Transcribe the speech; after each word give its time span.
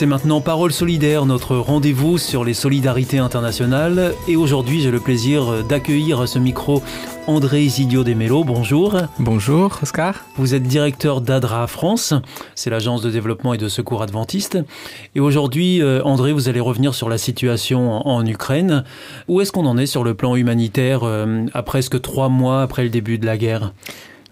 C'est 0.00 0.06
maintenant 0.06 0.40
Parole 0.40 0.72
solidaire, 0.72 1.26
notre 1.26 1.58
rendez-vous 1.58 2.16
sur 2.16 2.42
les 2.42 2.54
solidarités 2.54 3.18
internationales. 3.18 4.14
Et 4.28 4.34
aujourd'hui, 4.34 4.80
j'ai 4.80 4.90
le 4.90 4.98
plaisir 4.98 5.62
d'accueillir 5.62 6.22
à 6.22 6.26
ce 6.26 6.38
micro 6.38 6.82
André 7.26 7.64
Isidio 7.64 8.02
Desmello. 8.02 8.42
Bonjour. 8.42 8.96
Bonjour, 9.18 9.78
Oscar. 9.82 10.24
Vous 10.38 10.54
êtes 10.54 10.62
directeur 10.62 11.20
d'ADRA 11.20 11.66
France, 11.66 12.14
c'est 12.54 12.70
l'agence 12.70 13.02
de 13.02 13.10
développement 13.10 13.52
et 13.52 13.58
de 13.58 13.68
secours 13.68 14.02
adventiste. 14.02 14.56
Et 15.14 15.20
aujourd'hui, 15.20 15.82
euh, 15.82 16.02
André, 16.02 16.32
vous 16.32 16.48
allez 16.48 16.60
revenir 16.60 16.94
sur 16.94 17.10
la 17.10 17.18
situation 17.18 18.06
en, 18.08 18.24
Ukraine. 18.24 18.84
Où 19.28 19.42
est-ce 19.42 19.52
qu'on 19.52 19.66
en 19.66 19.76
est 19.76 19.84
sur 19.84 20.02
le 20.02 20.14
plan 20.14 20.34
humanitaire 20.34 21.00
euh, 21.04 21.44
à 21.52 21.62
presque 21.62 22.00
trois 22.00 22.30
mois 22.30 22.62
après 22.62 22.84
le 22.84 22.88
début 22.88 23.18
de 23.18 23.26
la 23.26 23.36
guerre? 23.36 23.74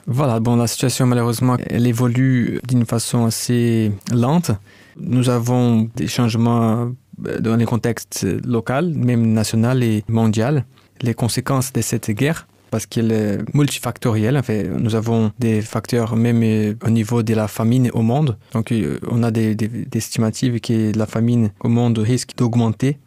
Voilà, 0.07 0.41
bon, 0.41 0.57
la 0.57 0.67
situation 0.67 1.05
malheureusement, 1.05 1.59
elle 1.69 1.87
évolue 1.87 2.59
d'une 2.67 2.87
façon 2.87 3.27
assez 3.27 3.93
lente. 4.11 4.53
Nous 5.01 5.31
avons 5.31 5.89
des 5.97 6.09
changements 6.09 6.93
euh, 7.27 7.41
dans 7.41 7.57
les 7.57 7.65
contextes 7.65 8.27
local, 8.45 8.93
même 8.95 9.33
national 9.33 9.83
et 9.83 10.05
mondial. 10.09 10.65
Les 11.03 11.15
conséquences 11.15 11.73
de 11.73 11.81
cette 11.81 12.11
guerre, 12.11 12.49
parce 12.71 12.87
qu'elle 12.87 13.13
est 13.13 13.39
multifactorielle. 13.55 14.37
En 14.37 14.43
fait, 14.43 14.69
nous 14.69 14.95
avons 14.97 15.31
des 15.39 15.61
facteurs 15.63 16.17
même 16.17 16.43
euh, 16.43 16.75
au 16.85 16.91
niveau 16.91 17.23
de 17.23 17.35
la 17.35 17.47
famine 17.47 17.91
au 17.93 18.03
monde. 18.03 18.37
Donc, 18.53 18.73
euh, 18.73 18.99
on 19.09 19.23
a 19.23 19.31
des, 19.31 19.55
des, 19.55 19.71
estimations 19.95 20.53
que 20.63 20.97
la 20.97 21.07
famine 21.07 21.51
au 21.61 21.69
monde 21.69 21.99
risque 21.99 22.37
d'augmenter 22.37 22.99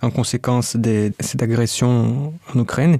en 0.00 0.10
conséquence 0.10 0.76
de 0.76 1.12
cette 1.20 1.42
agression 1.42 2.34
en 2.54 2.60
Ukraine. 2.60 2.98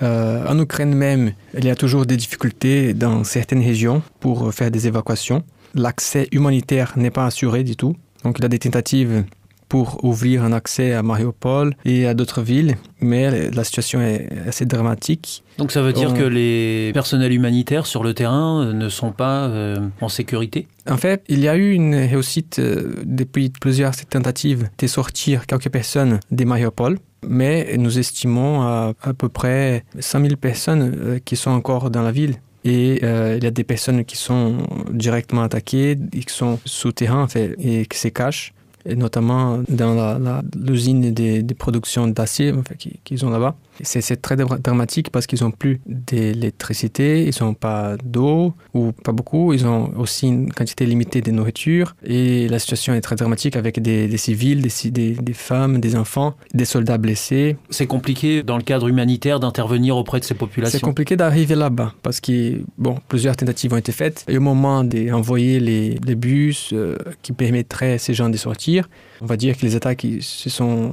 En 0.00 0.58
Ukraine 0.58 0.94
même, 0.94 1.32
il 1.56 1.64
y 1.64 1.70
a 1.70 1.76
toujours 1.76 2.06
des 2.06 2.16
difficultés 2.16 2.92
dans 2.92 3.22
certaines 3.22 3.62
régions 3.62 4.02
pour 4.18 4.52
faire 4.52 4.68
des 4.72 4.88
évacuations 4.88 5.44
l'accès 5.74 6.28
humanitaire 6.32 6.92
n'est 6.96 7.10
pas 7.10 7.26
assuré 7.26 7.64
du 7.64 7.76
tout. 7.76 7.94
Donc 8.24 8.36
il 8.38 8.42
y 8.42 8.44
a 8.44 8.48
des 8.48 8.58
tentatives 8.58 9.24
pour 9.72 10.04
ouvrir 10.04 10.44
un 10.44 10.52
accès 10.52 10.92
à 10.92 11.02
Mariupol 11.02 11.74
et 11.86 12.06
à 12.06 12.12
d'autres 12.12 12.42
villes, 12.42 12.76
mais 13.00 13.50
la 13.50 13.64
situation 13.64 14.02
est 14.02 14.28
assez 14.46 14.66
dramatique. 14.66 15.42
Donc 15.56 15.72
ça 15.72 15.80
veut 15.80 15.94
dire 15.94 16.10
On... 16.10 16.14
que 16.14 16.24
les 16.24 16.90
personnels 16.92 17.32
humanitaires 17.32 17.86
sur 17.86 18.04
le 18.04 18.12
terrain 18.12 18.70
ne 18.74 18.88
sont 18.90 19.12
pas 19.12 19.46
euh, 19.46 19.78
en 20.02 20.10
sécurité? 20.10 20.68
En 20.86 20.98
fait, 20.98 21.24
il 21.28 21.40
y 21.40 21.48
a 21.48 21.56
eu 21.56 21.72
une 21.72 21.94
réussite 21.94 22.58
euh, 22.58 22.96
depuis 23.06 23.48
plusieurs 23.48 23.96
tentatives 23.96 24.68
de 24.76 24.86
sortir 24.86 25.46
quelques 25.46 25.70
personnes 25.70 26.20
de 26.30 26.44
Mariupol, 26.44 26.98
mais 27.26 27.74
nous 27.78 27.98
estimons 27.98 28.60
à 28.60 28.92
à 29.00 29.14
peu 29.14 29.30
près 29.30 29.86
100 29.98 30.20
000 30.20 30.36
personnes 30.36 30.94
euh, 30.94 31.18
qui 31.24 31.36
sont 31.36 31.50
encore 31.50 31.90
dans 31.90 32.02
la 32.02 32.12
ville 32.12 32.36
et 32.64 33.00
euh, 33.02 33.36
il 33.38 33.44
y 33.44 33.46
a 33.46 33.50
des 33.50 33.64
personnes 33.64 34.04
qui 34.04 34.16
sont 34.16 34.58
directement 34.90 35.42
attaquées 35.42 35.98
qui 36.12 36.34
sont 36.34 36.58
souterrains 36.64 37.24
en 37.24 37.28
fait, 37.28 37.56
et 37.58 37.86
qui 37.86 37.98
se 37.98 38.08
cachent 38.08 38.54
et 38.84 38.96
notamment 38.96 39.62
dans 39.68 40.42
l'usine 40.56 41.12
des, 41.12 41.42
des 41.42 41.54
productions 41.54 42.08
d'acier 42.08 42.52
en 42.52 42.62
fait, 42.62 42.76
qu'ils 42.76 43.18
qu 43.18 43.24
ont 43.24 43.30
là-bas. 43.30 43.54
C'est 43.82 44.22
très 44.22 44.36
dramatique 44.36 45.10
parce 45.10 45.26
qu'ils 45.26 45.42
n'ont 45.42 45.50
plus 45.50 45.80
d'électricité, 45.86 47.26
ils 47.26 47.42
n'ont 47.42 47.54
pas 47.54 47.96
d'eau 48.04 48.54
ou 48.74 48.92
pas 48.92 49.12
beaucoup, 49.12 49.52
ils 49.52 49.66
ont 49.66 49.92
aussi 49.98 50.28
une 50.28 50.52
quantité 50.52 50.86
limitée 50.86 51.20
de 51.20 51.30
nourriture 51.30 51.96
et 52.04 52.48
la 52.48 52.58
situation 52.58 52.94
est 52.94 53.00
très 53.00 53.16
dramatique 53.16 53.56
avec 53.56 53.80
des, 53.80 54.06
des 54.06 54.16
civils, 54.16 54.62
des, 54.62 54.90
des, 54.90 55.10
des 55.14 55.32
femmes, 55.32 55.80
des 55.80 55.96
enfants, 55.96 56.34
des 56.54 56.64
soldats 56.64 56.98
blessés. 56.98 57.56
C'est 57.70 57.86
compliqué 57.86 58.42
dans 58.42 58.56
le 58.56 58.62
cadre 58.62 58.88
humanitaire 58.88 59.40
d'intervenir 59.40 59.96
auprès 59.96 60.20
de 60.20 60.24
ces 60.24 60.34
populations? 60.34 60.78
C'est 60.78 60.84
compliqué 60.84 61.16
d'arriver 61.16 61.54
là-bas 61.54 61.94
parce 62.02 62.20
que 62.20 62.60
bon, 62.78 62.96
plusieurs 63.08 63.36
tentatives 63.36 63.72
ont 63.72 63.78
été 63.78 63.92
faites 63.92 64.24
et 64.28 64.38
au 64.38 64.40
moment 64.40 64.84
d'envoyer 64.84 65.60
les, 65.60 65.98
les 66.06 66.14
bus 66.14 66.70
euh, 66.72 66.96
qui 67.22 67.32
permettraient 67.32 67.94
à 67.94 67.98
ces 67.98 68.14
gens 68.14 68.28
de 68.28 68.36
sortir, 68.36 68.88
on 69.20 69.26
va 69.26 69.36
dire 69.36 69.56
que 69.56 69.66
les 69.66 69.76
attaques 69.76 70.06
se 70.20 70.50
sont 70.50 70.92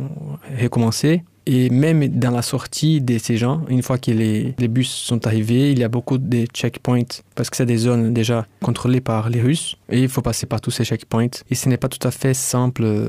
recommencées 0.61 1.23
et 1.51 1.71
même 1.71 2.07
dans 2.07 2.29
la 2.29 2.43
sortie 2.43 3.01
de 3.01 3.17
ces 3.17 3.35
gens, 3.35 3.61
une 3.69 3.81
fois 3.81 3.97
que 3.97 4.11
les, 4.11 4.53
les 4.59 4.67
bus 4.67 4.87
sont 4.87 5.25
arrivés, 5.25 5.71
il 5.71 5.79
y 5.79 5.83
a 5.83 5.87
beaucoup 5.89 6.19
de 6.19 6.45
checkpoints 6.53 7.23
parce 7.33 7.49
que 7.49 7.57
c'est 7.57 7.65
des 7.65 7.77
zones 7.77 8.13
déjà 8.13 8.45
contrôlées 8.61 9.01
par 9.01 9.31
les 9.31 9.41
Russes 9.41 9.75
et 9.89 9.99
il 10.03 10.09
faut 10.09 10.21
passer 10.21 10.45
par 10.45 10.61
tous 10.61 10.69
ces 10.69 10.85
checkpoints 10.85 11.41
et 11.49 11.55
ce 11.55 11.67
n'est 11.67 11.77
pas 11.77 11.87
tout 11.87 12.07
à 12.07 12.11
fait 12.11 12.35
simple, 12.35 12.83
euh, 12.83 13.07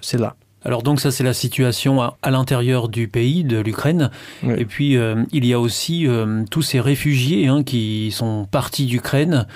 c'est 0.00 0.18
là. 0.18 0.36
Alors 0.64 0.82
donc 0.82 1.00
ça 1.00 1.10
c'est 1.10 1.22
la 1.22 1.34
situation 1.34 2.00
à, 2.00 2.16
à 2.22 2.30
l'intérieur 2.30 2.88
du 2.88 3.08
pays 3.08 3.44
de 3.44 3.58
l'Ukraine 3.58 4.10
oui. 4.42 4.54
et 4.56 4.64
puis 4.64 4.96
euh, 4.96 5.22
il 5.30 5.44
y 5.44 5.52
a 5.52 5.60
aussi 5.60 6.06
euh, 6.06 6.44
tous 6.50 6.62
ces 6.62 6.80
réfugiés 6.80 7.48
hein, 7.48 7.62
qui 7.62 8.10
sont 8.10 8.48
partis 8.50 8.86
d'Ukraine 8.86 9.46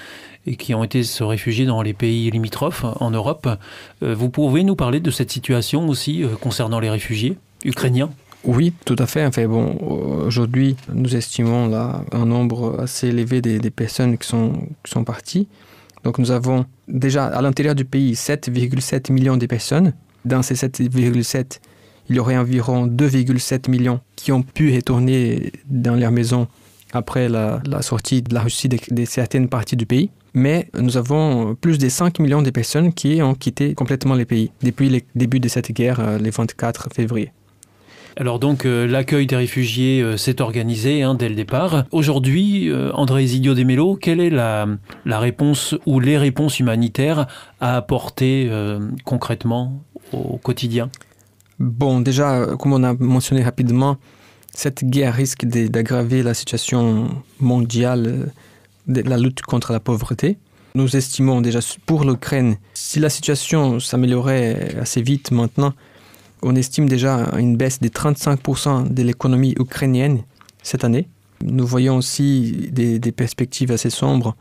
et 0.46 0.56
qui 0.56 0.74
ont 0.74 0.84
été 0.84 1.04
se 1.04 1.24
réfugier 1.24 1.64
dans 1.64 1.80
les 1.80 1.94
pays 1.94 2.30
limitrophes 2.30 2.84
en 3.00 3.10
Europe. 3.10 3.48
Euh, 4.02 4.14
vous 4.14 4.28
pouvez 4.28 4.62
nous 4.62 4.76
parler 4.76 5.00
de 5.00 5.10
cette 5.10 5.30
situation 5.30 5.88
aussi 5.88 6.22
concernant 6.42 6.80
les 6.80 6.90
réfugiés 6.90 7.38
ukrainiens? 7.64 8.10
Oui, 8.44 8.72
tout 8.84 8.96
à 8.98 9.06
fait. 9.06 9.26
Enfin, 9.26 9.46
bon, 9.46 9.76
aujourd'hui, 10.26 10.76
nous 10.92 11.16
estimons 11.16 11.68
là 11.68 12.04
un 12.12 12.26
nombre 12.26 12.80
assez 12.80 13.08
élevé 13.08 13.40
des, 13.40 13.70
personnes 13.70 14.16
qui 14.18 14.28
sont, 14.28 14.52
qui 14.84 14.92
sont 14.92 15.04
parties. 15.04 15.48
Donc 16.04 16.18
nous 16.18 16.30
avons 16.30 16.66
déjà 16.86 17.26
à 17.26 17.42
l'intérieur 17.42 17.74
du 17.74 17.84
pays 17.84 18.12
7,7 18.12 19.12
millions 19.12 19.36
de 19.36 19.46
personnes. 19.46 19.92
Dans 20.24 20.42
ces 20.42 20.54
7,7, 20.54 21.58
il 22.08 22.16
y 22.16 22.18
aurait 22.20 22.36
environ 22.36 22.86
2,7 22.86 23.68
millions 23.68 24.00
qui 24.14 24.30
ont 24.30 24.42
pu 24.42 24.74
retourner 24.74 25.52
dans 25.68 25.96
leur 25.96 26.12
maison 26.12 26.46
après 26.92 27.28
la, 27.28 27.60
la 27.66 27.82
sortie 27.82 28.22
de 28.22 28.32
la 28.32 28.42
Russie 28.42 28.68
de, 28.68 28.78
de 28.90 29.04
certaines 29.04 29.48
parties 29.48 29.76
du 29.76 29.86
pays 29.86 30.10
mais 30.36 30.68
nous 30.78 30.98
avons 30.98 31.54
plus 31.54 31.78
de 31.78 31.88
5 31.88 32.18
millions 32.20 32.42
de 32.42 32.50
personnes 32.50 32.92
qui 32.92 33.22
ont 33.22 33.34
quitté 33.34 33.74
complètement 33.74 34.14
les 34.14 34.26
pays 34.26 34.50
depuis 34.62 34.90
le 34.90 35.00
début 35.14 35.40
de 35.40 35.48
cette 35.48 35.72
guerre 35.72 35.98
euh, 35.98 36.18
le 36.18 36.30
24 36.30 36.90
février. 36.94 37.32
Alors 38.18 38.38
donc 38.38 38.64
euh, 38.64 38.86
l'accueil 38.86 39.26
des 39.26 39.36
réfugiés 39.36 40.00
euh, 40.00 40.16
s'est 40.16 40.40
organisé 40.40 41.02
hein, 41.02 41.14
dès 41.14 41.28
le 41.28 41.34
départ. 41.34 41.84
Aujourd'hui, 41.92 42.70
euh, 42.70 42.90
André 42.94 43.24
Isidio 43.24 43.52
Desmello, 43.52 43.94
quelle 43.94 44.20
est 44.20 44.30
la, 44.30 44.66
la 45.04 45.18
réponse 45.18 45.74
ou 45.84 46.00
les 46.00 46.16
réponses 46.16 46.58
humanitaires 46.58 47.26
à 47.60 47.76
apporter 47.76 48.50
concrètement 49.04 49.84
au 50.12 50.38
quotidien? 50.38 50.90
Bon, 51.58 52.00
déjà, 52.00 52.46
comme 52.58 52.72
on 52.72 52.82
a 52.84 52.94
mentionné 52.94 53.42
rapidement, 53.42 53.98
cette 54.52 54.84
guerre 54.84 55.14
risque 55.14 55.44
d'aggraver 55.44 56.22
la 56.22 56.32
situation 56.32 57.08
mondiale 57.38 58.30
de 58.86 59.02
la 59.02 59.18
lutte 59.18 59.42
contre 59.42 59.72
la 59.72 59.80
pauvreté. 59.80 60.38
Nous 60.74 60.96
estimons 60.96 61.42
déjà 61.42 61.60
pour 61.84 62.04
l'Ukraine, 62.04 62.56
si 62.72 62.98
la 62.98 63.10
situation 63.10 63.80
s'améliorait 63.80 64.76
assez 64.80 65.02
vite 65.02 65.32
maintenant, 65.32 65.74
on 66.42 66.54
estime 66.54 66.88
déjà 66.88 67.30
une 67.38 67.56
baisse 67.56 67.80
de 67.80 67.88
35% 67.88 68.92
de 68.92 69.02
l'économie 69.02 69.54
ukrainienne 69.58 70.22
cette 70.62 70.84
année. 70.84 71.08
Nous 71.42 71.66
voyons 71.66 71.96
aussi 71.96 72.70
des, 72.72 72.98
perspectives 73.12 73.72
assez 73.72 73.90
sombres 73.90 74.36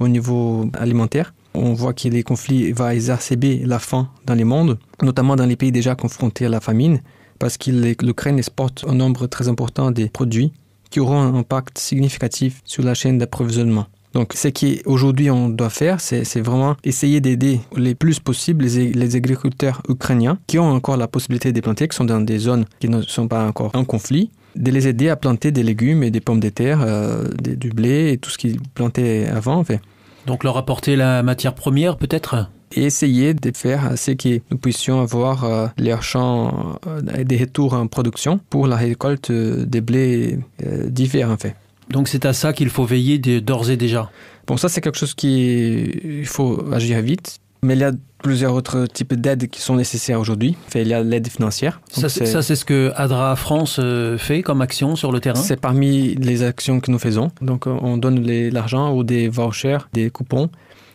au 0.00 0.08
niveau 0.08 0.68
alimentaire. 0.74 1.34
On 1.54 1.74
voit 1.74 1.92
que 1.92 2.08
les 2.08 2.22
conflits 2.22 2.72
vont 2.72 2.88
exacerber 2.88 3.62
la 3.64 3.78
faim 3.78 4.08
dans 4.24 4.34
les 4.34 4.44
mondes, 4.44 4.78
notamment 5.02 5.36
dans 5.36 5.46
les 5.46 5.56
pays 5.56 5.72
déjà 5.72 5.94
confrontés 5.94 6.46
à 6.46 6.48
la 6.48 6.60
famine, 6.60 7.00
parce 7.38 7.58
que 7.58 7.70
l'Ukraine 7.70 8.38
exporte 8.38 8.84
un 8.88 8.94
nombre 8.94 9.26
très 9.26 9.48
important 9.48 9.90
des 9.90 10.08
produits 10.08 10.52
qui 10.90 11.00
auront 11.00 11.20
un 11.20 11.34
impact 11.34 11.78
significatif 11.78 12.60
sur 12.64 12.82
la 12.82 12.94
chaîne 12.94 13.18
d'approvisionnement. 13.18 13.86
Donc, 14.14 14.32
ce 14.34 14.48
qu'aujourd'hui 14.48 15.30
on 15.30 15.48
doit 15.48 15.70
faire, 15.70 16.00
c'est 16.00 16.40
vraiment 16.40 16.76
essayer 16.84 17.20
d'aider 17.20 17.60
les 17.76 17.94
plus 17.94 18.20
possible 18.20 18.64
les, 18.64 18.92
les, 18.92 19.16
agriculteurs 19.16 19.82
ukrainiens 19.88 20.38
qui 20.46 20.58
ont 20.58 20.70
encore 20.70 20.96
la 20.96 21.08
possibilité 21.08 21.52
de 21.52 21.60
planter, 21.60 21.88
qui 21.88 21.96
sont 21.96 22.04
dans 22.04 22.20
des 22.20 22.38
zones 22.38 22.64
qui 22.80 22.88
ne 22.88 23.02
sont 23.02 23.28
pas 23.28 23.46
encore 23.46 23.70
en 23.74 23.84
conflit, 23.84 24.30
de 24.54 24.70
les 24.70 24.86
aider 24.86 25.08
à 25.08 25.16
planter 25.16 25.50
des 25.50 25.62
légumes 25.62 26.02
et 26.02 26.10
des 26.10 26.20
pommes 26.20 26.40
de 26.40 26.50
terre, 26.50 26.80
euh, 26.82 27.28
du 27.40 27.70
blé 27.70 28.12
et 28.12 28.18
tout 28.18 28.30
ce 28.30 28.38
qu'ils 28.38 28.60
plantaient 28.74 29.26
avant, 29.28 29.56
en 29.56 29.64
fait. 29.64 29.80
Donc 30.26 30.44
leur 30.44 30.56
apporter 30.56 30.96
la 30.96 31.22
matière 31.22 31.54
première, 31.54 31.96
peut-être? 31.96 32.48
Et 32.74 32.84
essayer 32.84 33.34
de 33.34 33.50
faire 33.54 33.98
ce 33.98 34.12
que 34.12 34.40
nous 34.50 34.56
puissions 34.56 35.00
avoir 35.00 35.44
euh, 35.44 35.66
leurs 35.78 36.02
champs 36.02 36.78
euh, 36.86 37.24
des 37.24 37.36
retours 37.36 37.74
en 37.74 37.86
production 37.86 38.40
pour 38.48 38.66
la 38.66 38.76
récolte 38.76 39.30
des 39.30 39.80
blés 39.80 40.38
euh, 40.64 40.88
d'hiver 40.88 41.30
en 41.30 41.36
fait. 41.36 41.54
Donc 41.92 42.08
c'est 42.08 42.24
à 42.24 42.32
ça 42.32 42.54
qu'il 42.54 42.70
faut 42.70 42.84
veiller 42.84 43.18
d'ores 43.18 43.70
et 43.70 43.76
déjà. 43.76 44.10
Bon, 44.46 44.56
ça 44.56 44.68
c'est 44.68 44.80
quelque 44.80 44.98
chose 44.98 45.14
qui 45.14 45.82
il 46.20 46.26
faut 46.26 46.64
agir 46.72 47.00
vite, 47.02 47.38
mais 47.62 47.74
il 47.74 47.80
y 47.80 47.84
a 47.84 47.92
plusieurs 48.22 48.54
autres 48.54 48.86
types 48.86 49.12
d'aides 49.12 49.48
qui 49.48 49.60
sont 49.60 49.76
nécessaires 49.76 50.18
aujourd'hui. 50.18 50.56
Il 50.74 50.88
y 50.88 50.94
a 50.94 51.02
l'aide 51.02 51.28
financière. 51.28 51.82
Ça 51.90 52.08
c'est 52.08 52.56
ce 52.56 52.64
que 52.64 52.92
ADRA 52.96 53.36
France 53.36 53.76
euh, 53.78 54.16
fait 54.16 54.42
comme 54.42 54.62
action 54.62 54.96
sur 54.96 55.12
le 55.12 55.20
terrain 55.20 55.40
C'est 55.40 55.60
parmi 55.60 56.14
les 56.14 56.42
actions 56.42 56.80
que 56.80 56.90
nous 56.90 56.98
faisons. 56.98 57.30
Donc 57.42 57.66
on 57.66 57.98
donne 57.98 58.26
l'argent 58.50 58.94
ou 58.94 59.04
des 59.04 59.28
vouchers, 59.28 59.78
des 59.92 60.08
coupons 60.08 60.48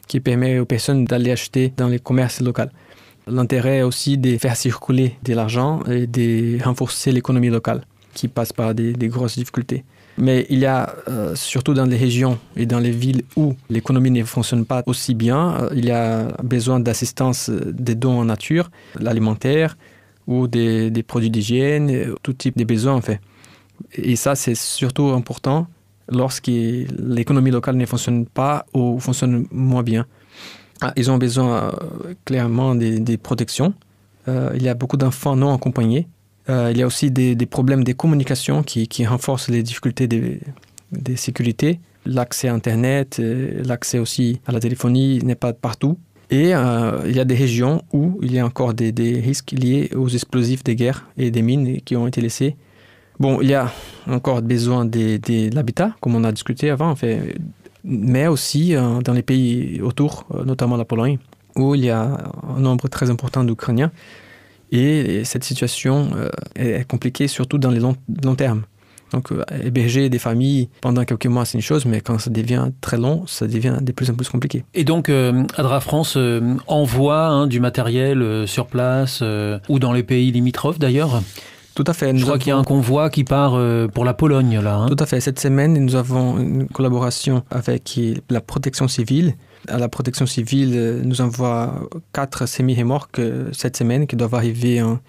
qui 0.08 0.20
permettent 0.20 0.62
aux 0.62 0.66
personnes 0.66 1.06
d'aller 1.06 1.32
acheter 1.32 1.72
dans 1.78 1.90
les 1.90 2.00
commerces 2.00 2.42
locaux. 2.42 2.72
L'intérêt 3.28 3.84
aussi 3.84 4.18
de 4.18 4.38
faire 4.38 4.56
circuler 4.56 5.16
de 5.24 5.34
l'argent 5.36 5.84
et 5.84 6.08
de 6.08 6.64
renforcer 6.64 7.12
l'économie 7.12 7.50
locale 7.50 7.82
qui 8.14 8.30
passe 8.30 8.52
par 8.52 8.74
des 8.74 9.08
grosses 9.10 9.38
difficultés. 9.38 9.84
Mais 10.18 10.48
il 10.50 10.60
y 10.60 10.66
a, 10.66 10.96
euh, 11.08 11.36
surtout 11.36 11.74
dans 11.74 11.86
les 11.86 11.98
régions 11.98 12.40
et 12.56 12.66
dans 12.66 12.80
les 12.80 12.90
villes 12.90 13.24
où 13.36 13.54
l'économie 13.70 14.10
ne 14.10 14.24
fonctionne 14.24 14.66
pas 14.66 14.82
aussi 14.88 15.14
bien, 15.14 15.62
euh, 15.62 15.70
il 15.76 15.86
y 15.86 15.92
a 15.92 16.28
besoin 16.44 16.80
d'assistance 16.80 17.50
euh, 17.50 17.72
des 17.72 17.94
dons 17.94 18.20
en 18.20 18.26
nature, 18.26 18.72
l'alimentaire 19.00 19.78
ou 20.26 20.48
des, 20.48 20.92
produits 21.08 21.30
d'hygiène, 21.30 22.16
tout 22.24 22.34
type 22.34 22.58
de 22.58 22.64
besoins 22.64 22.96
en 22.96 23.02
fait. 23.02 23.22
Et 23.94 24.16
ça, 24.16 24.36
c'est 24.36 24.56
surtout 24.56 25.10
important 25.10 25.68
lorsque 26.10 26.48
l'économie 26.48 27.52
locale 27.52 27.78
ne 27.78 27.86
fonctionne 27.86 28.26
pas 28.26 28.66
ou 28.74 29.00
fonctionne 29.00 29.46
moins 29.52 29.84
bien. 29.84 30.06
Ah, 30.82 30.94
ils 30.96 31.10
ont 31.12 31.18
besoin 31.18 31.72
clairement 32.26 32.76
des 32.76 33.18
protections. 33.18 33.74
il 34.28 34.62
y 34.62 34.68
a 34.68 34.74
beaucoup 34.74 34.98
d'enfants 34.98 35.38
non 35.38 35.54
accompagnés 35.54 36.08
euh, 36.50 36.72
il 36.72 36.78
y 36.78 36.84
a 36.84 36.88
aussi 36.88 37.12
des, 37.12 37.36
problèmes 37.46 37.84
de 37.84 37.94
communication 37.94 38.64
qui, 38.64 39.06
renforcent 39.06 39.50
les 39.50 39.64
difficultés 39.64 40.08
de, 40.08 40.40
sécurité. 41.16 41.80
L'accès 42.06 42.48
à 42.48 42.54
Internet, 42.54 43.18
euh, 43.20 43.62
l'accès 43.66 44.00
aussi 44.00 44.40
à 44.48 44.54
la 44.54 44.60
téléphonie 44.60 45.20
n'est 45.24 45.36
pas 45.36 45.52
partout. 45.52 45.98
Et 46.30 46.56
euh, 46.56 47.02
il 47.06 47.16
y 47.16 47.20
a 47.20 47.26
des 47.26 47.36
régions 47.36 47.84
où 47.92 48.18
il 48.22 48.34
y 48.34 48.40
a 48.40 48.46
encore 48.46 48.74
des, 48.74 48.92
risques 49.20 49.52
liés 49.52 49.90
aux 49.96 50.08
explosifs 50.08 50.64
des 50.64 50.76
guerres 50.76 51.06
et 51.18 51.32
des 51.32 51.42
mines 51.42 51.82
qui 51.82 51.96
ont 51.96 52.08
été 52.08 52.22
laissés. 52.22 52.56
Bon, 53.20 53.42
il 53.42 53.50
y 53.50 53.56
a 53.56 53.72
encore 54.08 54.42
besoin 54.42 54.86
de, 54.86 55.54
l'habitat, 55.54 55.96
comme 56.00 56.16
on 56.16 56.24
a 56.24 56.32
discuté 56.32 56.70
avant, 56.70 56.94
mais 57.84 58.28
aussi 58.28 58.76
dans 58.76 59.14
les 59.14 59.24
pays 59.24 59.82
autour, 59.82 60.28
notamment 60.46 60.78
la 60.78 60.86
Pologne, 60.86 61.18
où 61.56 61.74
il 61.74 61.86
y 61.86 61.90
a 61.90 62.32
un 62.56 62.60
nombre 62.60 62.88
très 62.90 63.10
important 63.10 63.44
d'Ukrainiens 63.44 63.92
et 64.72 65.24
cette 65.24 65.44
situation 65.44 66.10
euh, 66.16 66.30
est 66.56 66.88
compliquée 66.88 67.28
surtout 67.28 67.58
dans 67.58 67.72
les 67.72 67.80
longs, 67.80 67.96
long 68.24 68.36
termes. 68.36 68.64
Donc, 69.14 69.32
euh, 69.32 69.44
héberger 69.64 70.10
des 70.10 70.20
familles 70.20 70.68
pendant 70.82 71.06
quelques 71.06 71.28
mois, 71.28 71.46
c'est 71.46 71.58
une 71.58 71.64
chose, 71.64 71.86
mais 71.86 72.02
quand 72.02 72.20
ça 72.20 72.30
devient 72.30 72.72
très 72.82 72.98
long, 72.98 73.26
ça 73.26 73.48
devient 73.48 73.78
de 73.82 73.92
plus 73.94 74.10
en 74.10 74.16
plus 74.16 74.28
compliqué. 74.28 74.66
Et 74.74 74.84
donc, 74.84 75.08
euh, 75.08 75.44
Adra 75.56 75.80
France 75.80 76.18
envoie 76.68 77.28
hein, 77.28 77.48
du 77.48 77.62
matériel 77.62 78.46
sur 78.48 78.68
place 78.68 79.24
ou 79.70 79.80
dans 79.80 79.94
les 79.94 80.04
pays 80.04 80.32
limitrophes 80.32 80.80
d'ailleurs 80.80 81.22
tout 81.76 81.84
à 81.86 81.94
fait. 81.94 82.18
Je 82.18 82.24
crois 82.24 82.40
qu'il 82.40 82.48
y 82.48 82.52
a 82.52 82.58
un 82.58 82.64
convoi 82.64 83.12
qui 83.12 83.24
part 83.24 83.52
pour 83.94 84.04
la 84.04 84.16
Pologne, 84.16 84.60
là. 84.60 84.78
Hein. 84.78 84.88
Tout 84.88 84.96
à 84.98 85.06
fait. 85.06 85.22
Cette 85.22 85.40
semaine, 85.40 85.76
nous 85.76 85.94
avons 85.94 86.40
une 86.40 86.68
collaboration 86.68 87.44
avec 87.52 88.00
la 88.32 88.42
protection 88.42 88.88
civile 88.88 89.36
à 89.68 89.78
la 89.78 89.90
protection 89.90 90.26
civile 90.26 90.74
euh, 90.76 91.02
nous 91.04 91.22
envoie 91.22 91.88
quatre 92.14 92.46
semi-remorques 92.46 93.20
euh, 93.20 93.50
cette 93.54 93.78
semaine 93.78 94.08
qui 94.08 94.16
doivent 94.16 94.36
arriver 94.36 94.82
en, 94.82 95.00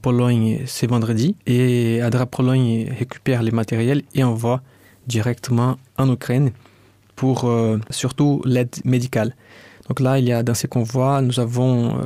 Pologne 0.00 0.60
ce 0.66 0.86
vendredi. 0.86 1.34
Et 1.48 2.00
Adra 2.00 2.24
Pologne 2.24 2.94
récupère 2.96 3.42
les 3.42 3.50
matériels 3.50 4.02
et 4.14 4.22
envoie 4.22 4.62
directement 5.08 5.78
en 5.98 6.12
Ukraine 6.12 6.52
pour 7.16 7.46
euh, 7.46 7.76
surtout 7.90 8.40
l'aide 8.44 8.76
médicale. 8.84 9.34
Donc 9.88 9.98
là, 9.98 10.20
il 10.20 10.28
y 10.28 10.32
a 10.32 10.44
dans 10.44 10.54
ces 10.54 10.68
convois, 10.68 11.22
nous 11.22 11.40
avons 11.40 11.98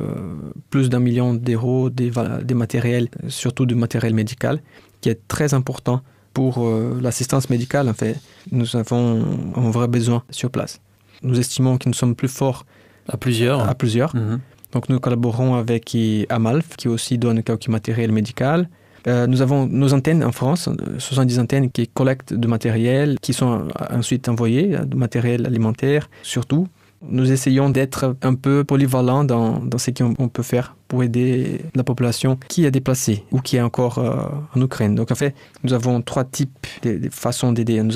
plus 0.71 0.89
d'un 0.89 0.99
million 0.99 1.35
d'euros 1.35 1.91
des, 1.91 2.11
des 2.41 2.55
matériels, 2.55 3.07
surtout 3.27 3.67
du 3.67 3.75
matériel 3.75 4.15
médical, 4.15 4.63
qui 5.01 5.09
est 5.09 5.27
très 5.27 5.53
important 5.53 6.01
pour 6.33 6.67
l'assistance 6.99 7.51
médicale. 7.51 7.87
En 7.87 7.93
fait, 7.93 8.19
nous 8.51 8.75
avons 8.75 9.23
un 9.55 9.69
vrai 9.69 9.87
besoin 9.87 10.23
sur 10.31 10.49
place 10.49 10.81
nous 11.23 11.39
estimons 11.39 11.77
que 11.77 11.87
nous 11.87 11.93
sommes 11.93 12.15
plus 12.15 12.27
forts 12.27 12.65
à 13.07 13.17
plusieurs. 13.17 13.67
À 13.67 13.75
plusieurs. 13.75 14.15
Mhm. 14.15 14.39
Donc 14.71 14.89
nous 14.89 14.99
collaborons 14.99 15.55
avec 15.55 15.95
Amalf, 16.29 16.75
qui 16.75 16.87
aussi 16.87 17.17
donne 17.17 17.43
quelques 17.43 17.69
matériel 17.69 18.11
médical. 18.11 18.69
Euh, 19.07 19.27
nous 19.27 19.41
avons 19.41 19.67
nos 19.67 19.93
antennes 19.93 20.23
en 20.23 20.31
France, 20.31 20.67
70 20.97 21.39
antennes 21.39 21.71
qui 21.71 21.87
collectent 21.87 22.33
du 22.33 22.47
matériel, 22.47 23.17
qui 23.21 23.33
sont 23.33 23.67
ensuite 23.91 24.27
envoyées, 24.27 24.77
du 24.85 24.97
matériel 24.97 25.45
alimentaire 25.45 26.09
surtout, 26.23 26.67
nous 27.01 27.31
essayons 27.31 27.69
d'être 27.69 28.15
un 28.21 28.35
peu 28.35 28.63
polyvalents 28.63 29.23
dans, 29.23 29.59
dans 29.59 29.77
ce 29.77 29.91
qu'on 29.91 30.29
peut 30.29 30.43
faire 30.43 30.75
pour 30.87 31.03
aider 31.03 31.61
la 31.73 31.83
population 31.83 32.37
qui 32.47 32.65
est 32.65 32.71
déplacée 32.71 33.23
ou 33.31 33.39
qui 33.39 33.57
est 33.57 33.61
encore 33.61 33.97
euh, 33.99 34.15
en 34.55 34.61
Ukraine. 34.61 34.95
Donc 34.95 35.11
en 35.11 35.15
fait, 35.15 35.35
nous 35.63 35.73
avons 35.73 36.01
trois 36.01 36.23
types 36.23 36.67
de, 36.83 37.09
façons 37.09 37.51
d'aider. 37.51 37.81
Nous 37.81 37.93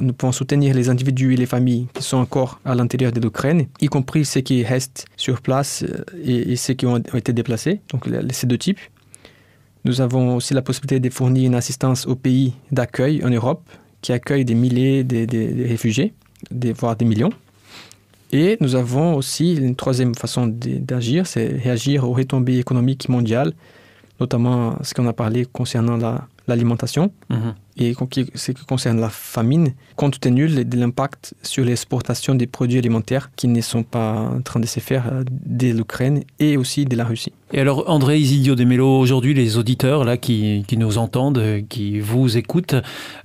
nous 0.00 0.12
pouvons 0.12 0.32
soutenir 0.32 0.74
les 0.74 0.88
individus 0.88 1.34
et 1.34 1.36
les 1.36 1.46
familles 1.46 1.86
qui 1.92 2.02
sont 2.02 2.18
encore 2.18 2.60
à 2.64 2.74
l'intérieur 2.74 3.12
de 3.12 3.20
l'Ukraine, 3.20 3.66
y 3.80 3.86
compris 3.86 4.24
ceux 4.24 4.40
qui 4.40 4.62
restent 4.64 5.06
sur 5.16 5.40
place 5.40 5.82
euh, 5.82 6.04
et, 6.22 6.56
ceux 6.56 6.74
qui 6.74 6.86
ont, 6.86 6.98
été 6.98 7.32
déplacés. 7.32 7.80
Donc 7.90 8.08
ces 8.30 8.46
deux 8.46 8.58
types. 8.58 8.80
Nous 9.84 10.00
avons 10.00 10.36
aussi 10.36 10.54
la 10.54 10.62
possibilité 10.62 10.98
de 10.98 11.12
fournir 11.12 11.46
une 11.46 11.54
assistance 11.54 12.06
aux 12.06 12.16
pays 12.16 12.54
d'accueil 12.72 13.22
en 13.22 13.28
Europe 13.28 13.68
qui 14.00 14.12
accueillent 14.12 14.46
des 14.46 14.54
milliers 14.54 15.04
de, 15.04 15.26
de 15.26 15.68
réfugiés, 15.68 16.14
voire 16.78 16.96
des 16.96 17.04
millions. 17.04 17.30
Et 18.34 18.56
nous 18.60 18.74
avons 18.74 19.14
aussi 19.14 19.54
une 19.54 19.76
troisième 19.76 20.16
façon 20.16 20.48
d'agir, 20.48 21.24
c'est 21.24 21.46
réagir 21.46 22.02
aux 22.02 22.12
retombées 22.12 22.58
économiques 22.58 23.08
mondiales, 23.08 23.52
notamment 24.18 24.76
ce 24.82 24.92
qu'on 24.92 25.06
a 25.06 25.12
parlé 25.12 25.46
concernant 25.46 25.96
l'alimentation 26.48 27.12
mhm. 27.30 27.54
Et 27.76 27.94
ce 28.34 28.52
qui 28.52 28.64
concerne 28.64 29.00
la 29.00 29.08
famine, 29.08 29.74
compte 29.96 30.20
tenu 30.20 30.48
de 30.48 30.78
l'impact 30.78 31.34
sur 31.42 31.64
l'exportation 31.64 32.34
des 32.34 32.46
produits 32.46 32.78
alimentaires 32.78 33.30
qui 33.36 33.48
ne 33.48 33.60
sont 33.60 33.82
pas 33.82 34.12
en 34.12 34.40
train 34.42 34.60
de 34.60 34.66
se 34.66 34.80
faire 34.80 35.06
euh, 35.12 35.24
de 35.28 35.68
l'Ukraine 35.68 36.22
et 36.38 36.56
aussi 36.56 36.84
de 36.84 36.96
la 36.96 37.04
Russie. 37.04 37.32
Et 37.54 37.60
alors, 37.60 37.88
André 37.88 38.18
Isidio 38.18 38.56
de 38.56 38.64
Mello, 38.64 38.98
aujourd'hui, 38.98 39.32
les 39.32 39.58
auditeurs 39.58 40.04
là, 40.04 40.16
qui, 40.16 40.64
nous 40.76 40.98
entendent, 40.98 41.62
qui 41.68 42.00
vous 42.00 42.36
écoutent, 42.36 42.74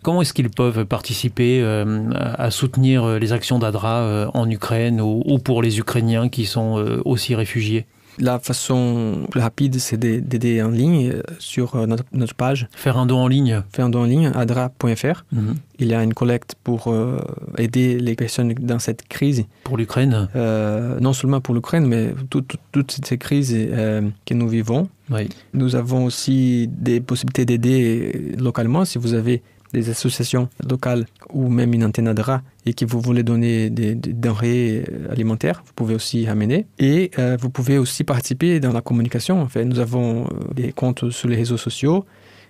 comment 0.04 0.22
est-ce 0.22 0.34
qu'ils 0.34 0.52
peuvent 0.52 0.86
participer 0.86 1.62
euh, 1.64 2.12
à 2.14 2.52
soutenir 2.52 3.04
euh, 3.04 3.18
les 3.18 3.34
actions 3.34 3.58
d'ADRA 3.58 4.02
euh, 4.02 4.28
en 4.36 4.48
Ukraine 4.48 5.02
ou, 5.02 5.40
pour 5.40 5.64
les 5.64 5.80
Ukrainiens 5.80 6.30
qui 6.30 6.46
sont 6.46 7.02
aussi 7.06 7.34
réfugiés? 7.34 7.88
La 8.20 8.40
façon 8.40 9.28
plus 9.32 9.40
rapide, 9.40 9.80
c'est 9.80 9.98
d'aider 9.98 10.62
en 10.62 10.70
ligne 10.70 11.12
euh, 11.12 11.22
sur 11.40 11.76
euh, 11.76 11.86
notre, 11.86 12.36
page. 12.36 12.68
Faire 12.76 12.98
un 12.98 13.06
don 13.06 13.20
en 13.20 13.28
ligne 13.28 13.64
Faire 13.72 13.86
un 13.86 13.90
don 13.90 14.02
en 14.02 14.06
ligne, 14.06 14.32
adra.fr. 14.34 15.24
Mhm. 15.32 15.56
Il 15.80 15.88
y 15.88 15.94
a 15.94 16.04
une 16.04 16.14
collecte 16.14 16.56
pour 16.64 16.88
euh, 16.88 17.20
aider 17.58 18.00
les 18.00 18.16
personnes 18.16 18.54
dans 18.54 18.80
cette 18.80 19.08
crise. 19.08 19.46
Pour 19.64 19.78
l'Ukraine 19.78 20.28
Non 20.36 21.14
seulement 21.14 21.42
pour 21.42 21.56
l'Ukraine, 21.56 21.86
mais 21.86 22.14
toutes 22.30 23.06
ces 23.06 23.18
crises 23.18 23.54
que 23.54 24.34
nous 24.34 24.48
vivons. 24.48 24.90
Oui. 25.10 25.30
Nous 25.54 25.76
avons 25.76 26.06
aussi 26.06 26.70
des 26.72 27.00
possibilités 27.00 27.46
d'aider 27.46 28.36
localement. 28.38 28.86
Si 28.86 28.98
vous 28.98 29.14
avez 29.14 29.42
des 29.74 29.90
associations 29.90 30.50
locales 30.68 31.06
ou 31.32 31.50
même 31.50 31.74
une 31.74 31.84
antenne 31.84 32.08
ADRA 32.08 32.42
et 32.66 32.74
que 32.74 32.86
vous 32.86 33.00
voulez 33.00 33.24
donner 33.24 33.70
des, 33.70 33.96
denrées 33.96 34.84
alimentaires, 35.10 35.64
vous 35.66 35.74
pouvez 35.76 35.96
aussi 35.96 36.28
amener. 36.28 36.66
Et 36.78 37.12
euh, 37.20 37.38
vous 37.40 37.50
pouvez 37.50 37.78
aussi 37.78 38.04
participer 38.04 38.60
dans 38.60 38.74
la 38.74 38.82
communication. 38.82 39.42
En 39.42 39.48
fait, 39.48 39.66
nous 39.66 39.80
avons 39.80 40.26
euh, 40.26 40.54
des 40.54 40.72
comptes 40.72 41.10
sur 41.10 41.30
les 41.30 41.36
réseaux 41.36 41.58
sociaux 41.58 42.06